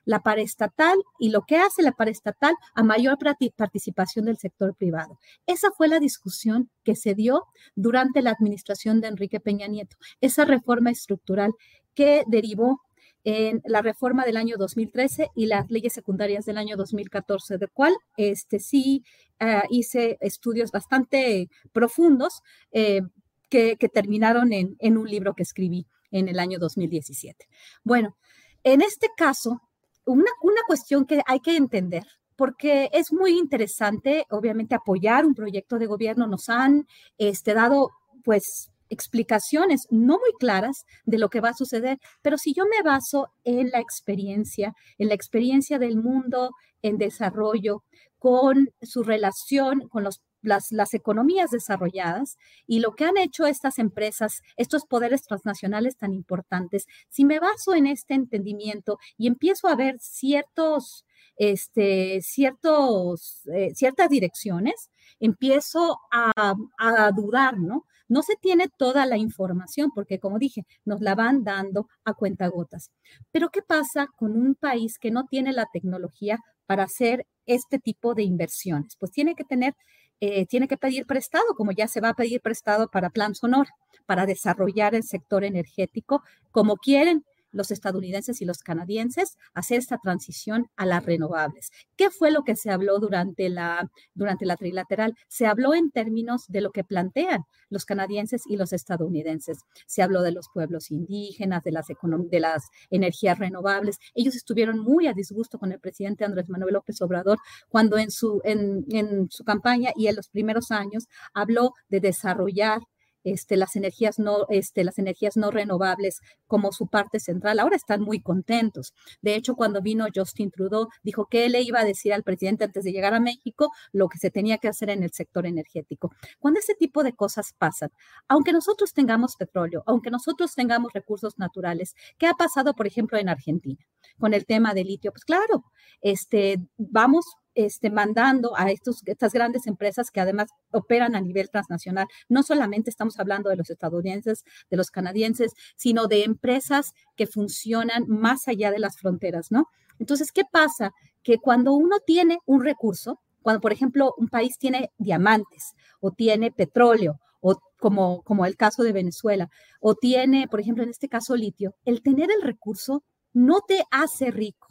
la 0.06 0.22
paraestatal 0.22 0.98
y 1.20 1.30
lo 1.30 1.42
que 1.42 1.58
hace 1.58 1.82
la 1.82 1.92
paraestatal 1.92 2.56
a 2.76 2.84
mayor 2.84 3.18
participación 3.56 4.26
del 4.26 4.38
sector 4.38 4.76
privado. 4.76 5.20
Esa 5.48 5.72
fue 5.72 5.88
la 5.88 6.00
discusión 6.00 6.70
que 6.84 6.96
se 6.96 7.16
dio 7.16 7.46
durante 7.76 8.22
la 8.22 8.32
administración 8.32 9.02
de 9.02 9.08
Enrique 9.08 9.40
Peña 9.40 9.68
Nieto, 9.68 9.98
esa 10.22 10.46
reforma 10.46 10.92
estructural 10.92 11.54
que 11.96 12.24
derivó 12.28 12.82
en 13.26 13.62
la 13.66 13.82
reforma 13.82 14.24
del 14.24 14.38
año 14.38 14.56
2013 14.58 15.32
y 15.36 15.48
las 15.48 15.70
leyes 15.70 15.94
secundarias 15.94 16.46
del 16.46 16.58
año 16.58 16.78
2014, 16.78 17.58
de 17.58 17.68
cual 17.68 17.94
este, 18.18 18.60
sí 18.60 19.04
ah, 19.40 19.64
hice 19.70 20.18
estudios 20.22 20.72
bastante 20.72 21.50
profundos 21.74 22.42
eh, 22.72 23.02
que, 23.50 23.76
terminaron 23.92 24.54
en, 24.54 24.76
en 24.80 24.98
un 24.98 25.10
libro 25.10 25.34
que 25.34 25.44
escribí 25.44 25.88
en 26.12 26.28
el 26.28 26.40
año 26.40 26.60
2017. 26.60 27.48
Bueno, 27.84 28.16
en 28.64 28.82
este 28.82 29.10
caso, 29.18 29.62
una, 30.06 30.32
una 30.42 30.62
cuestión 30.68 31.06
que 31.06 31.22
hay 31.26 31.40
que 31.40 31.56
entender 31.56 32.04
porque 32.36 32.90
es 32.92 33.12
muy 33.12 33.38
interesante, 33.38 34.26
obviamente, 34.30 34.76
apoyar 34.76 35.26
un 35.26 35.34
proyecto 35.34 35.80
de 35.80 35.86
gobierno. 35.88 36.28
Nos 36.28 36.50
han 36.50 36.86
este, 37.18 37.54
dado, 37.54 37.92
pues, 38.24 38.72
explicaciones 38.90 39.88
no 39.90 40.20
muy 40.20 40.32
claras 40.40 40.86
de 41.06 41.18
lo 41.18 41.30
que 41.30 41.42
va 41.42 41.50
a 41.50 41.54
suceder, 41.54 41.98
pero 42.22 42.38
si 42.38 42.54
yo 42.54 42.66
me 42.66 42.82
baso 42.84 43.30
en 43.44 43.70
la 43.72 43.80
experiencia, 43.80 44.74
en 44.98 45.10
la 45.10 45.16
experiencia 45.16 45.80
del 45.80 45.98
mundo 45.98 46.52
en 46.82 46.98
desarrollo, 46.98 47.84
con 48.26 48.72
su 48.82 49.04
relación 49.04 49.88
con 49.88 50.04
las, 50.04 50.94
economías 50.96 51.52
desarrolladas 51.52 52.38
y 52.66 52.80
lo 52.80 52.96
que 52.96 53.06
han 53.06 53.18
hecho 53.18 53.46
estas 53.46 53.78
empresas, 53.78 54.42
estos 54.58 54.88
poderes 54.88 55.22
transnacionales 55.22 55.96
tan 55.96 56.12
importantes, 56.12 56.88
si 57.08 57.24
me 57.24 57.40
baso 57.40 57.76
en 57.76 57.86
este 57.86 58.16
entendimiento 58.16 58.98
y 59.16 59.28
empiezo 59.28 59.68
a 59.68 59.76
ver 59.76 59.98
ciertos, 60.00 61.05
este, 61.38 62.22
ciertos, 62.22 63.42
eh, 63.54 63.74
ciertas 63.76 64.10
direcciones, 64.10 64.90
empiezo 65.20 66.00
a, 66.12 66.56
a 66.78 67.12
dudar, 67.12 67.58
¿no? 67.60 67.86
No 68.08 68.22
se 68.22 68.36
tiene 68.36 68.68
toda 68.78 69.06
la 69.06 69.18
información 69.18 69.92
porque, 69.94 70.20
como 70.20 70.38
dije, 70.38 70.66
nos 70.86 71.02
la 71.02 71.16
van 71.16 71.44
dando 71.44 71.88
a 72.04 72.14
cuentagotas. 72.14 72.92
Pero, 73.32 73.50
¿qué 73.50 73.62
pasa 73.62 74.08
con 74.16 74.34
un 74.38 74.56
país 74.56 75.00
que 75.00 75.12
no 75.12 75.26
tiene 75.26 75.54
la 75.54 75.68
tecnología 75.72 76.40
para 76.68 76.84
hacer 76.84 77.26
este 77.46 77.80
tipo 77.80 78.14
de 78.14 78.24
inversiones? 78.24 78.96
Pues 79.00 79.12
tiene 79.12 79.36
que 79.36 79.44
tener, 79.44 79.76
eh, 80.20 80.46
tiene 80.46 80.68
que 80.68 80.78
pedir 80.78 81.06
prestado, 81.06 81.56
como 81.56 81.72
ya 81.72 81.88
se 81.88 82.02
va 82.02 82.10
a 82.10 82.14
pedir 82.14 82.42
prestado 82.42 82.90
para 82.90 83.10
Plan 83.10 83.34
Sonora, 83.34 83.72
para 84.06 84.26
desarrollar 84.28 84.94
el 84.94 85.04
sector 85.04 85.44
energético 85.44 86.24
como 86.52 86.78
quieren 86.78 87.26
los 87.56 87.72
estadounidenses 87.72 88.42
y 88.42 88.46
los 88.46 88.60
canadienses 88.60 89.38
hacer 89.54 89.80
esta 89.80 89.98
transición 89.98 90.68
a 90.76 90.86
las 90.86 91.06
renovables. 91.06 91.72
¿Qué 91.96 92.10
fue 92.10 92.30
lo 92.30 92.44
que 92.44 92.56
se 92.56 92.70
habló 92.70 93.00
durante 93.00 93.50
la, 93.50 93.90
durante 94.14 94.46
la 94.46 94.58
trilateral? 94.58 95.16
Se 95.30 95.48
habló 95.48 95.74
en 95.74 95.90
términos 95.90 96.44
de 96.50 96.62
lo 96.62 96.72
que 96.72 96.84
plantean 96.84 97.46
los 97.70 97.86
canadienses 97.86 98.44
y 98.46 98.58
los 98.58 98.74
estadounidenses. 98.74 99.60
Se 99.88 100.04
habló 100.04 100.22
de 100.22 100.34
los 100.34 100.50
pueblos 100.54 100.92
indígenas, 100.92 101.64
de 101.64 101.72
las, 101.72 101.88
de 101.88 102.40
las 102.40 102.64
energías 102.90 103.40
renovables. 103.40 104.00
Ellos 104.14 104.36
estuvieron 104.36 104.80
muy 104.80 105.08
a 105.08 105.14
disgusto 105.14 105.58
con 105.58 105.72
el 105.72 105.80
presidente 105.80 106.26
Andrés 106.26 106.50
Manuel 106.50 106.74
López 106.74 107.02
Obrador 107.02 107.38
cuando 107.70 107.98
en 107.98 108.12
su, 108.12 108.42
en, 108.44 108.86
en 108.90 109.32
su 109.32 109.46
campaña 109.46 109.92
y 109.96 110.08
en 110.08 110.18
los 110.18 110.28
primeros 110.28 110.72
años 110.72 111.08
habló 111.34 111.72
de 111.88 112.02
desarrollar 112.02 112.82
este, 113.26 113.58
las, 113.58 113.76
energías 113.76 114.20
no, 114.20 114.46
este, 114.50 114.86
las 114.86 114.98
energías 115.00 115.36
no 115.36 115.52
renovables 115.52 116.22
como 116.48 116.72
su 116.72 116.88
parte 116.88 117.20
central. 117.20 117.60
Ahora 117.60 117.76
están 117.76 118.02
muy 118.02 118.22
contentos. 118.22 118.94
De 119.22 119.36
hecho, 119.36 119.56
cuando 119.56 119.82
vino 119.82 120.06
Justin 120.16 120.52
Trudeau, 120.52 120.88
dijo 121.04 121.26
que 121.26 121.46
él 121.46 121.54
le 121.54 121.62
iba 121.62 121.82
a 121.82 121.86
decir 121.86 122.14
al 122.14 122.24
presidente 122.24 122.64
antes 122.64 122.84
de 122.84 122.92
llegar 122.92 123.14
a 123.14 123.20
México 123.20 123.72
lo 123.92 124.08
que 124.08 124.20
se 124.20 124.32
tenía 124.32 124.58
que 124.60 124.70
hacer 124.70 124.90
en 124.90 125.04
el 125.04 125.12
sector 125.12 125.46
energético. 125.46 126.12
Cuando 126.40 126.60
ese 126.60 126.76
tipo 126.76 127.04
de 127.04 127.14
cosas 127.14 127.54
pasan, 127.58 127.90
aunque 128.28 128.54
nosotros 128.54 128.94
tengamos 128.94 129.36
petróleo, 129.36 129.84
aunque 129.86 130.12
nosotros 130.12 130.54
tengamos 130.54 130.94
recursos 130.94 131.38
naturales, 131.38 131.96
¿qué 132.18 132.28
ha 132.28 132.34
pasado, 132.36 132.76
por 132.76 132.88
ejemplo, 132.88 133.18
en 133.18 133.30
Argentina 133.30 133.84
con 134.20 134.34
el 134.34 134.46
tema 134.46 134.74
del 134.74 134.88
litio? 134.88 135.12
Pues 135.12 135.26
claro, 135.26 135.66
este, 136.02 136.60
vamos 136.78 137.26
este, 137.56 137.90
mandando 137.90 138.56
a 138.58 138.70
estos, 138.72 139.02
estas 139.06 139.34
grandes 139.34 139.66
empresas 139.68 140.12
que 140.12 140.22
además 140.22 140.50
operan 140.72 141.16
a 141.16 141.22
nivel 141.22 141.50
transnacional. 141.50 142.08
No 142.30 142.44
solamente 142.44 142.90
estamos 142.90 143.20
hablando 143.20 143.50
de 143.50 143.56
los 143.56 143.70
estadounidenses, 143.70 144.44
de 144.70 144.78
los 144.78 144.92
canadienses, 144.92 145.54
sino 145.76 146.08
de 146.08 146.24
empresas 146.24 146.94
que 147.16 147.28
funcionan 147.28 148.06
más 148.08 148.48
allá 148.48 148.72
de 148.72 148.80
las 148.80 148.98
fronteras, 148.98 149.52
¿no? 149.52 149.68
Entonces, 150.00 150.32
¿qué 150.32 150.44
pasa? 150.50 150.92
Que 151.24 151.38
cuando 151.38 151.74
uno 151.74 152.00
tiene 152.06 152.40
un 152.46 152.64
recurso, 152.64 153.22
cuando 153.42 153.62
por 153.62 153.72
ejemplo 153.72 154.14
un 154.18 154.28
país 154.28 154.58
tiene 154.58 154.92
diamantes 154.98 155.74
o 156.00 156.12
tiene 156.12 156.52
petróleo, 156.52 157.20
o 157.42 157.60
como, 157.80 158.24
como 158.24 158.46
el 158.46 158.58
caso 158.58 158.84
de 158.84 158.92
Venezuela, 158.92 159.50
o 159.80 159.94
tiene, 159.96 160.48
por 160.48 160.60
ejemplo, 160.60 160.84
en 160.84 160.90
este 160.90 161.08
caso 161.08 161.36
litio, 161.36 161.76
el 161.86 162.02
tener 162.02 162.30
el 162.32 162.42
recurso 162.42 163.04
no 163.34 163.62
te 163.62 163.84
hace 163.92 164.32
rico 164.32 164.65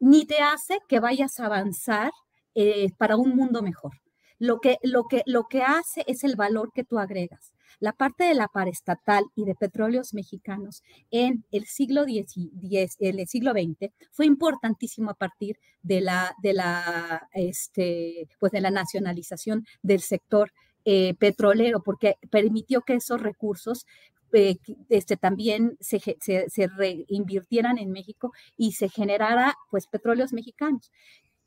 ni 0.00 0.26
te 0.26 0.38
hace 0.38 0.78
que 0.88 0.98
vayas 1.00 1.38
a 1.38 1.46
avanzar 1.46 2.10
eh, 2.54 2.88
para 2.98 3.16
un 3.16 3.36
mundo 3.36 3.62
mejor. 3.62 3.92
Lo 4.38 4.58
que, 4.58 4.78
lo, 4.82 5.06
que, 5.06 5.22
lo 5.26 5.44
que 5.48 5.62
hace 5.62 6.02
es 6.06 6.24
el 6.24 6.34
valor 6.34 6.72
que 6.74 6.82
tú 6.82 6.98
agregas. 6.98 7.52
La 7.78 7.92
parte 7.92 8.24
de 8.24 8.34
la 8.34 8.48
paraestatal 8.48 9.24
y 9.34 9.44
de 9.44 9.54
petróleos 9.54 10.12
mexicanos 10.12 10.82
en 11.10 11.44
el 11.52 11.66
siglo, 11.66 12.04
el 12.06 13.26
siglo 13.28 13.52
XX 13.52 13.92
fue 14.10 14.26
importantísimo 14.26 15.10
a 15.10 15.14
partir 15.14 15.58
de 15.82 16.00
la, 16.00 16.34
de 16.42 16.54
la, 16.54 17.28
este, 17.32 18.28
pues 18.38 18.52
de 18.52 18.60
la 18.60 18.70
nacionalización 18.70 19.66
del 19.82 20.00
sector 20.00 20.52
eh, 20.84 21.14
petrolero, 21.14 21.82
porque 21.82 22.16
permitió 22.30 22.80
que 22.80 22.94
esos 22.94 23.20
recursos 23.20 23.86
este, 24.32 25.16
también 25.16 25.76
se, 25.80 26.00
se, 26.20 26.66
reinvirtieran 26.68 27.78
en 27.78 27.90
México 27.90 28.32
y 28.56 28.72
se 28.72 28.88
generara 28.88 29.54
pues 29.70 29.86
petróleos 29.86 30.32
mexicanos. 30.32 30.90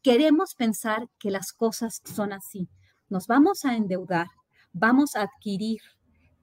Queremos 0.01 0.55
pensar 0.55 1.07
que 1.19 1.31
las 1.31 1.53
cosas 1.53 2.01
son 2.03 2.33
así. 2.33 2.67
Nos 3.09 3.27
vamos 3.27 3.65
a 3.65 3.75
endeudar, 3.75 4.27
vamos 4.73 5.15
a 5.15 5.21
adquirir 5.21 5.81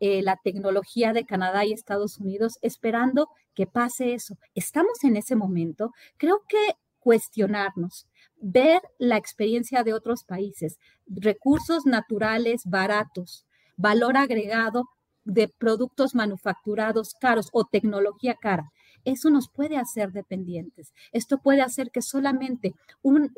eh, 0.01 0.23
la 0.23 0.37
tecnología 0.43 1.13
de 1.13 1.27
Canadá 1.27 1.65
y 1.65 1.73
Estados 1.73 2.19
Unidos 2.19 2.59
esperando 2.63 3.29
que 3.55 3.67
pase 3.67 4.15
eso. 4.15 4.39
Estamos 4.55 5.05
en 5.05 5.17
ese 5.17 5.37
momento. 5.37 5.93
Creo 6.17 6.43
que 6.49 6.77
cuestionarnos, 7.01 8.07
ver 8.37 8.81
la 8.99 9.17
experiencia 9.17 9.83
de 9.83 9.93
otros 9.93 10.25
países, 10.25 10.79
recursos 11.07 11.87
naturales 11.87 12.63
baratos, 12.65 13.47
valor 13.77 14.17
agregado 14.17 14.89
de 15.25 15.49
productos 15.49 16.15
manufacturados 16.15 17.15
caros 17.21 17.49
o 17.53 17.65
tecnología 17.65 18.35
cara. 18.35 18.73
Eso 19.05 19.31
nos 19.31 19.49
puede 19.49 19.77
hacer 19.77 20.13
dependientes. 20.13 20.93
Esto 21.13 21.39
puede 21.39 21.63
hacer 21.63 21.91
que 21.91 22.03
solamente 22.03 22.75
un, 23.03 23.33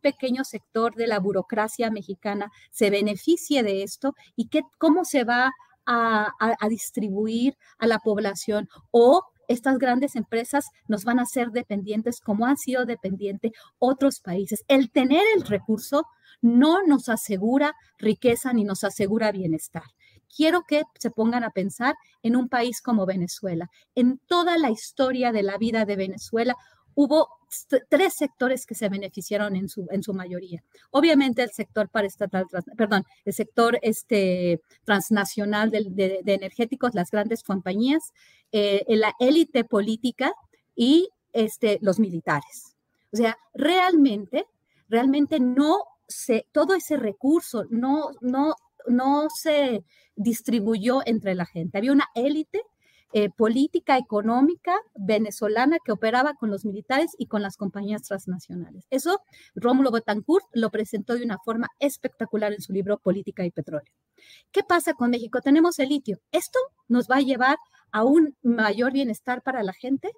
pequeño 0.00 0.44
sector 0.44 0.94
de 0.94 1.06
la 1.06 1.18
burocracia 1.18 1.90
mexicana 1.90 2.52
se 2.70 2.90
beneficie 2.90 3.62
de 3.62 3.82
esto 3.82 4.14
y 4.36 4.48
que, 4.48 4.62
cómo 4.78 5.04
se 5.04 5.24
va 5.24 5.50
a, 5.86 6.32
a 6.38 6.68
distribuir 6.68 7.56
a 7.78 7.86
la 7.86 7.98
población 7.98 8.68
o 8.90 9.24
estas 9.48 9.78
grandes 9.78 10.14
empresas 10.14 10.66
nos 10.86 11.04
van 11.04 11.18
a 11.18 11.22
hacer 11.22 11.50
dependientes 11.50 12.20
como 12.20 12.44
han 12.44 12.58
sido 12.58 12.84
dependientes 12.84 13.52
otros 13.78 14.20
países. 14.20 14.62
El 14.68 14.90
tener 14.90 15.22
el 15.34 15.42
recurso 15.42 16.06
no 16.42 16.84
nos 16.86 17.08
asegura 17.08 17.74
riqueza 17.96 18.52
ni 18.52 18.64
nos 18.64 18.84
asegura 18.84 19.32
bienestar 19.32 19.84
quiero 20.34 20.62
que 20.62 20.82
se 20.98 21.10
pongan 21.10 21.44
a 21.44 21.50
pensar 21.50 21.94
en 22.22 22.36
un 22.36 22.48
país 22.48 22.80
como 22.80 23.06
Venezuela. 23.06 23.70
En 23.94 24.18
toda 24.26 24.58
la 24.58 24.70
historia 24.70 25.32
de 25.32 25.42
la 25.42 25.58
vida 25.58 25.84
de 25.84 25.96
Venezuela 25.96 26.56
hubo 26.94 27.28
tres 27.88 28.14
sectores 28.14 28.66
que 28.66 28.74
se 28.74 28.88
beneficiaron 28.88 29.56
en 29.56 29.68
su, 29.68 29.86
en 29.90 30.02
su 30.02 30.12
mayoría. 30.12 30.62
Obviamente 30.90 31.42
el 31.42 31.50
sector 31.50 31.88
paraestatal, 31.88 32.46
perdón, 32.76 33.04
el 33.24 33.32
sector 33.32 33.78
este, 33.82 34.60
transnacional 34.84 35.70
de, 35.70 36.22
energéticos, 36.26 36.94
las 36.94 37.10
grandes 37.10 37.42
compañías, 37.42 38.12
eh, 38.52 38.84
la 38.88 39.14
élite 39.20 39.64
política 39.64 40.32
y 40.74 41.08
este, 41.32 41.78
los 41.82 41.98
militares. 42.00 42.76
O 43.12 43.16
sea, 43.16 43.38
realmente, 43.54 44.46
realmente 44.88 45.40
no 45.40 45.78
se, 46.06 46.46
todo 46.52 46.74
ese 46.74 46.96
recurso 46.96 47.64
no, 47.70 48.10
no, 48.20 48.54
no 48.88 49.28
se 49.34 49.84
distribuyó 50.18 51.00
entre 51.06 51.34
la 51.34 51.46
gente. 51.46 51.78
Había 51.78 51.92
una 51.92 52.08
élite 52.14 52.62
eh, 53.14 53.30
política 53.30 53.96
económica 53.96 54.74
venezolana 54.94 55.78
que 55.82 55.92
operaba 55.92 56.34
con 56.34 56.50
los 56.50 56.66
militares 56.66 57.12
y 57.16 57.26
con 57.26 57.40
las 57.40 57.56
compañías 57.56 58.02
transnacionales. 58.02 58.86
Eso 58.90 59.22
Rómulo 59.54 59.90
Betancourt 59.90 60.44
lo 60.52 60.70
presentó 60.70 61.14
de 61.14 61.24
una 61.24 61.38
forma 61.38 61.68
espectacular 61.78 62.52
en 62.52 62.60
su 62.60 62.74
libro 62.74 62.98
Política 62.98 63.46
y 63.46 63.50
Petróleo. 63.50 63.94
¿Qué 64.52 64.62
pasa 64.62 64.92
con 64.92 65.08
México? 65.08 65.40
Tenemos 65.40 65.78
el 65.78 65.88
litio. 65.88 66.18
¿Esto 66.32 66.58
nos 66.86 67.08
va 67.08 67.16
a 67.16 67.22
llevar 67.22 67.56
a 67.92 68.04
un 68.04 68.36
mayor 68.42 68.92
bienestar 68.92 69.42
para 69.42 69.62
la 69.62 69.72
gente? 69.72 70.10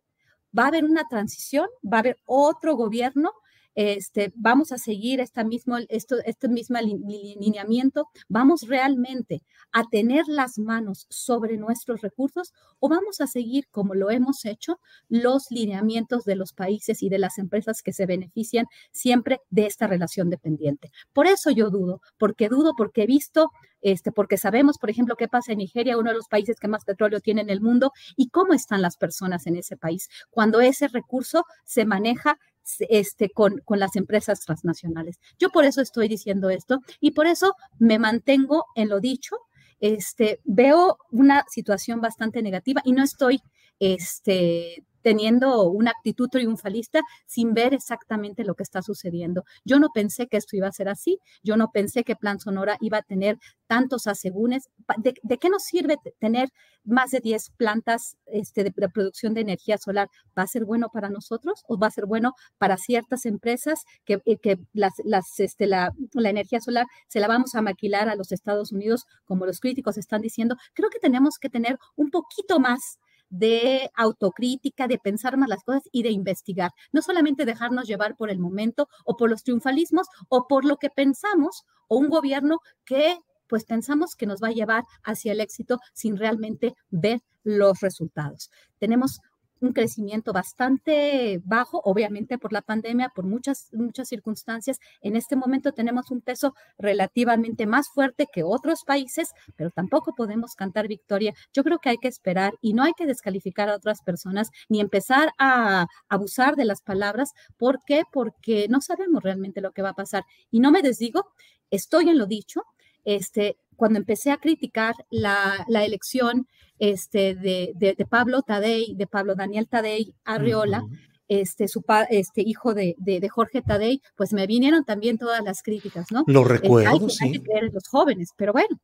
¿Va 0.56 0.64
a 0.64 0.68
haber 0.68 0.84
una 0.84 1.04
transición? 1.08 1.68
¿Va 1.84 1.98
a 1.98 2.00
haber 2.00 2.16
otro 2.24 2.74
gobierno? 2.74 3.30
Este, 3.74 4.32
vamos 4.34 4.72
a 4.72 4.78
seguir 4.78 5.20
esta 5.20 5.44
mismo, 5.44 5.76
esto, 5.88 6.16
este 6.24 6.48
mismo 6.48 6.78
lineamiento, 6.80 8.08
vamos 8.28 8.62
realmente 8.62 9.42
a 9.72 9.84
tener 9.84 10.24
las 10.26 10.58
manos 10.58 11.06
sobre 11.08 11.56
nuestros 11.56 12.00
recursos 12.00 12.52
o 12.78 12.88
vamos 12.88 13.20
a 13.20 13.26
seguir 13.26 13.68
como 13.70 13.94
lo 13.94 14.10
hemos 14.10 14.44
hecho 14.44 14.80
los 15.08 15.50
lineamientos 15.50 16.24
de 16.24 16.36
los 16.36 16.52
países 16.52 17.02
y 17.02 17.08
de 17.08 17.18
las 17.18 17.38
empresas 17.38 17.82
que 17.82 17.92
se 17.92 18.06
benefician 18.06 18.66
siempre 18.92 19.40
de 19.50 19.66
esta 19.66 19.86
relación 19.86 20.30
dependiente. 20.30 20.90
Por 21.12 21.26
eso 21.26 21.50
yo 21.50 21.70
dudo, 21.70 22.00
porque 22.18 22.48
dudo 22.48 22.72
porque 22.76 23.04
he 23.04 23.06
visto 23.06 23.50
este, 23.82 24.12
porque 24.12 24.36
sabemos, 24.36 24.76
por 24.78 24.90
ejemplo, 24.90 25.16
qué 25.16 25.26
pasa 25.26 25.52
en 25.52 25.58
Nigeria, 25.58 25.96
uno 25.96 26.10
de 26.10 26.16
los 26.16 26.28
países 26.28 26.58
que 26.60 26.68
más 26.68 26.84
petróleo 26.84 27.20
tiene 27.20 27.40
en 27.40 27.48
el 27.50 27.60
mundo, 27.62 27.92
y 28.16 28.28
cómo 28.28 28.52
están 28.52 28.82
las 28.82 28.96
personas 28.96 29.46
en 29.46 29.56
ese 29.56 29.76
país 29.76 30.08
cuando 30.30 30.60
ese 30.60 30.88
recurso 30.88 31.44
se 31.64 31.84
maneja 31.84 32.38
este, 32.80 33.30
con, 33.30 33.58
con 33.64 33.78
las 33.78 33.96
empresas 33.96 34.40
transnacionales. 34.40 35.18
Yo 35.38 35.50
por 35.50 35.64
eso 35.64 35.80
estoy 35.80 36.08
diciendo 36.08 36.50
esto 36.50 36.80
y 37.00 37.12
por 37.12 37.26
eso 37.26 37.54
me 37.78 37.98
mantengo 37.98 38.66
en 38.74 38.88
lo 38.88 39.00
dicho. 39.00 39.36
Este, 39.80 40.40
veo 40.44 40.98
una 41.10 41.44
situación 41.48 42.00
bastante 42.00 42.42
negativa 42.42 42.82
y 42.84 42.92
no 42.92 43.02
estoy 43.02 43.40
este, 43.78 44.84
teniendo 45.02 45.68
una 45.70 45.90
actitud 45.90 46.28
triunfalista 46.28 47.00
sin 47.26 47.54
ver 47.54 47.74
exactamente 47.74 48.44
lo 48.44 48.54
que 48.54 48.62
está 48.62 48.82
sucediendo. 48.82 49.44
Yo 49.64 49.78
no 49.78 49.88
pensé 49.92 50.26
que 50.26 50.36
esto 50.36 50.56
iba 50.56 50.68
a 50.68 50.72
ser 50.72 50.88
así, 50.88 51.18
yo 51.42 51.56
no 51.56 51.70
pensé 51.70 52.04
que 52.04 52.16
Plan 52.16 52.40
Sonora 52.40 52.76
iba 52.80 52.98
a 52.98 53.02
tener 53.02 53.38
tantos 53.66 54.06
asegúnes. 54.06 54.68
¿De, 54.98 55.38
qué 55.38 55.48
nos 55.48 55.64
sirve 55.64 55.96
tener 56.18 56.48
más 56.84 57.10
de 57.10 57.20
10 57.20 57.50
plantas 57.56 58.16
este, 58.26 58.64
de, 58.64 58.72
producción 58.72 59.34
de 59.34 59.42
energía 59.42 59.78
solar? 59.78 60.08
¿Va 60.36 60.42
a 60.42 60.46
ser 60.46 60.64
bueno 60.64 60.88
para 60.92 61.08
nosotros 61.08 61.62
o 61.68 61.78
va 61.78 61.86
a 61.86 61.90
ser 61.90 62.06
bueno 62.06 62.32
para 62.58 62.76
ciertas 62.76 63.26
empresas 63.26 63.84
que, 64.04 64.20
eh, 64.24 64.38
que 64.38 64.58
las, 64.72 64.92
las, 65.04 65.38
este, 65.38 65.66
la 65.66 65.92
energía 66.14 66.60
solar 66.60 66.86
se 67.08 67.20
la 67.20 67.28
vamos 67.28 67.54
a 67.54 67.62
maquilar 67.62 68.08
a 68.08 68.16
los 68.16 68.32
Estados 68.32 68.72
Unidos, 68.72 69.06
como 69.24 69.46
los 69.46 69.60
críticos 69.60 69.98
están 69.98 70.20
diciendo? 70.20 70.56
Creo 70.74 70.90
que 70.90 70.98
tenemos 70.98 71.38
que 71.38 71.48
tener 71.48 71.78
un 71.96 72.10
poquito 72.10 72.58
más 72.58 72.98
de 73.30 73.90
autocrítica, 73.94 74.88
de 74.88 74.98
pensar 74.98 75.36
más 75.36 75.48
las 75.48 75.64
cosas 75.64 75.84
y 75.90 76.02
de 76.02 76.10
investigar. 76.10 76.72
No 76.92 77.00
solamente 77.00 77.44
dejarnos 77.44 77.86
llevar 77.86 78.16
por 78.16 78.30
el 78.30 78.38
momento 78.38 78.88
o 79.04 79.16
por 79.16 79.30
los 79.30 79.42
triunfalismos 79.42 80.08
o 80.28 80.46
por 80.46 80.64
lo 80.64 80.76
que 80.76 80.90
pensamos 80.90 81.64
o 81.88 81.96
un 81.96 82.08
gobierno 82.08 82.58
que 82.84 83.16
pues 83.46 83.64
pensamos 83.64 84.14
que 84.14 84.26
nos 84.26 84.40
va 84.40 84.48
a 84.48 84.52
llevar 84.52 84.84
hacia 85.02 85.32
el 85.32 85.40
éxito 85.40 85.80
sin 85.92 86.16
realmente 86.16 86.74
ver 86.90 87.20
los 87.42 87.80
resultados. 87.80 88.50
Tenemos 88.78 89.20
un 89.60 89.72
crecimiento 89.72 90.32
bastante 90.32 91.40
bajo, 91.44 91.80
obviamente 91.84 92.38
por 92.38 92.52
la 92.52 92.62
pandemia, 92.62 93.10
por 93.14 93.24
muchas, 93.24 93.68
muchas 93.72 94.08
circunstancias. 94.08 94.78
En 95.02 95.16
este 95.16 95.36
momento 95.36 95.72
tenemos 95.72 96.10
un 96.10 96.20
peso 96.20 96.54
relativamente 96.78 97.66
más 97.66 97.88
fuerte 97.88 98.26
que 98.32 98.42
otros 98.42 98.84
países, 98.84 99.32
pero 99.56 99.70
tampoco 99.70 100.14
podemos 100.14 100.54
cantar 100.54 100.88
victoria. 100.88 101.34
Yo 101.52 101.62
creo 101.62 101.78
que 101.78 101.90
hay 101.90 101.98
que 101.98 102.08
esperar 102.08 102.54
y 102.60 102.72
no 102.72 102.82
hay 102.82 102.92
que 102.96 103.06
descalificar 103.06 103.68
a 103.68 103.76
otras 103.76 104.02
personas 104.02 104.50
ni 104.68 104.80
empezar 104.80 105.32
a 105.38 105.86
abusar 106.08 106.56
de 106.56 106.64
las 106.64 106.82
palabras. 106.82 107.32
¿Por 107.58 107.80
qué? 107.84 108.04
Porque 108.10 108.66
no 108.68 108.80
sabemos 108.80 109.22
realmente 109.22 109.60
lo 109.60 109.72
que 109.72 109.82
va 109.82 109.90
a 109.90 109.94
pasar. 109.94 110.24
Y 110.50 110.60
no 110.60 110.70
me 110.70 110.82
desdigo, 110.82 111.26
estoy 111.70 112.08
en 112.08 112.18
lo 112.18 112.26
dicho. 112.26 112.62
Este, 113.04 113.56
cuando 113.80 113.98
empecé 113.98 114.30
a 114.30 114.36
criticar 114.36 114.94
la, 115.08 115.64
la 115.66 115.86
elección 115.86 116.46
este, 116.78 117.34
de, 117.34 117.72
de, 117.74 118.04
Pablo 118.04 118.42
Tadei, 118.42 118.94
de 118.94 119.06
Pablo 119.06 119.34
Daniel 119.34 119.68
Tadei 119.68 120.12
Arriola, 120.22 120.84
este, 121.28 121.66
su 121.66 121.82
este 122.10 122.42
hijo 122.44 122.74
de, 122.74 122.94
de, 122.98 123.26
Jorge 123.30 123.62
Tadei, 123.62 124.02
pues 124.18 124.34
me 124.34 124.46
vinieron 124.46 124.84
también 124.84 125.16
todas 125.16 125.42
las 125.42 125.62
críticas, 125.62 126.08
¿no? 126.12 126.24
Lo 126.26 126.44
recuerdo, 126.44 127.08
sí. 127.08 127.24
Hay 127.24 127.32
que 127.32 127.42
creer 127.42 127.64
en 127.64 127.72
los 127.72 127.88
jóvenes, 127.88 128.32
pero 128.36 128.52
bueno, 128.52 128.76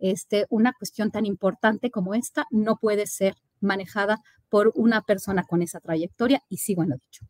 este, 0.00 0.46
una 0.50 0.72
cuestión 0.72 1.12
tan 1.12 1.26
importante 1.26 1.92
como 1.92 2.14
esta 2.14 2.46
no 2.50 2.74
puede 2.74 3.06
ser 3.06 3.34
manejada 3.60 4.18
por 4.48 4.72
una 4.74 5.02
persona 5.02 5.44
con 5.44 5.62
esa 5.62 5.78
trayectoria 5.78 6.42
y 6.48 6.56
sigo 6.56 6.82
en 6.82 6.88
lo 6.88 6.96
dicho. 6.96 7.24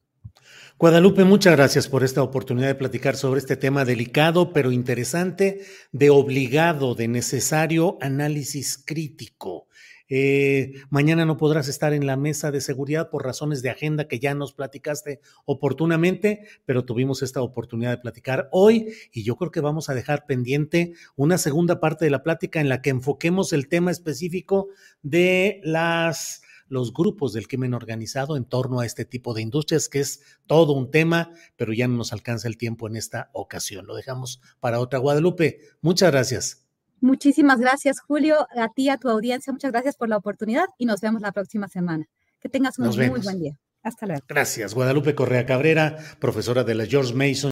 Guadalupe, 0.79 1.25
muchas 1.25 1.57
gracias 1.57 1.89
por 1.89 2.05
esta 2.05 2.23
oportunidad 2.23 2.69
de 2.69 2.75
platicar 2.75 3.17
sobre 3.17 3.41
este 3.41 3.57
tema 3.57 3.85
delicado 3.85 4.53
pero 4.53 4.73
interesante, 4.73 5.61
de 5.93 6.11
obligado, 6.11 6.95
de 6.95 7.09
necesario 7.09 7.99
análisis 8.01 8.83
crítico. 8.85 9.67
Eh, 10.13 10.73
mañana 10.91 11.25
no 11.25 11.37
podrás 11.37 11.69
estar 11.69 11.93
en 11.93 12.05
la 12.05 12.17
mesa 12.17 12.51
de 12.51 12.61
seguridad 12.61 13.11
por 13.11 13.25
razones 13.25 13.63
de 13.63 13.71
agenda 13.71 14.09
que 14.09 14.19
ya 14.19 14.35
nos 14.35 14.53
platicaste 14.53 15.21
oportunamente, 15.45 16.43
pero 16.67 16.85
tuvimos 16.85 17.23
esta 17.23 17.43
oportunidad 17.43 17.93
de 17.93 17.99
platicar 17.99 18.49
hoy 18.51 18.93
y 19.13 19.23
yo 19.23 19.37
creo 19.37 19.53
que 19.53 19.61
vamos 19.61 19.89
a 19.89 19.95
dejar 19.95 20.27
pendiente 20.27 20.95
una 21.15 21.39
segunda 21.39 21.79
parte 21.79 22.07
de 22.07 22.11
la 22.11 22.25
plática 22.25 22.61
en 22.61 22.69
la 22.69 22.83
que 22.83 22.91
enfoquemos 22.91 23.53
el 23.53 23.69
tema 23.69 23.93
específico 23.93 24.69
de 25.03 25.61
las 25.63 26.43
los 26.71 26.95
grupos 26.95 27.35
del 27.35 27.49
crimen 27.49 27.75
organizado 27.75 28.37
en 28.37 28.45
torno 28.45 28.81
a 28.81 28.87
este 28.87 29.05
tipo 29.05 29.35
de 29.35 29.43
industrias, 29.43 29.89
que 29.89 30.01
es 30.01 30.23
todo 30.47 30.73
un 30.73 30.91
tema, 30.91 31.33
pero 31.57 31.73
ya 31.73 31.87
no 31.89 31.97
nos 31.97 32.13
alcanza 32.13 32.49
el 32.49 32.57
tiempo 32.57 32.89
en 32.89 32.97
esta 32.97 33.29
ocasión. 33.33 33.87
Lo 33.87 33.95
dejamos 33.95 34.41
para 34.61 34.81
otra 34.81 34.99
Guadalupe. 34.99 35.61
Muchas 35.83 36.11
gracias. 36.11 36.65
Muchísimas 37.01 37.61
gracias, 37.61 38.01
Julio, 38.01 38.47
a 38.57 38.69
ti, 38.69 38.89
a 38.89 38.99
tu 38.99 39.09
audiencia. 39.09 39.53
Muchas 39.53 39.73
gracias 39.73 39.97
por 39.97 40.09
la 40.09 40.17
oportunidad 40.17 40.67
y 40.79 40.87
nos 40.87 41.01
vemos 41.01 41.23
la 41.23 41.33
próxima 41.33 41.69
semana. 41.69 42.07
Que 42.39 42.49
tengas 42.49 42.79
un 42.79 42.87
muy 42.87 43.21
buen 43.21 43.41
día. 43.41 43.59
Hasta 43.83 44.07
luego. 44.07 44.23
Gracias, 44.29 44.75
Guadalupe 44.75 45.15
Correa 45.15 45.47
Cabrera, 45.47 45.97
profesora 46.19 46.65
de 46.65 46.75
la 46.75 46.87
George 46.87 47.15
Mason. 47.15 47.51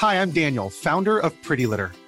Hi, 0.00 0.14
I'm 0.14 0.32
Daniel, 0.32 0.70
founder 0.70 1.18
of 1.18 1.34
Pretty 1.46 1.66
Litter. 1.66 1.90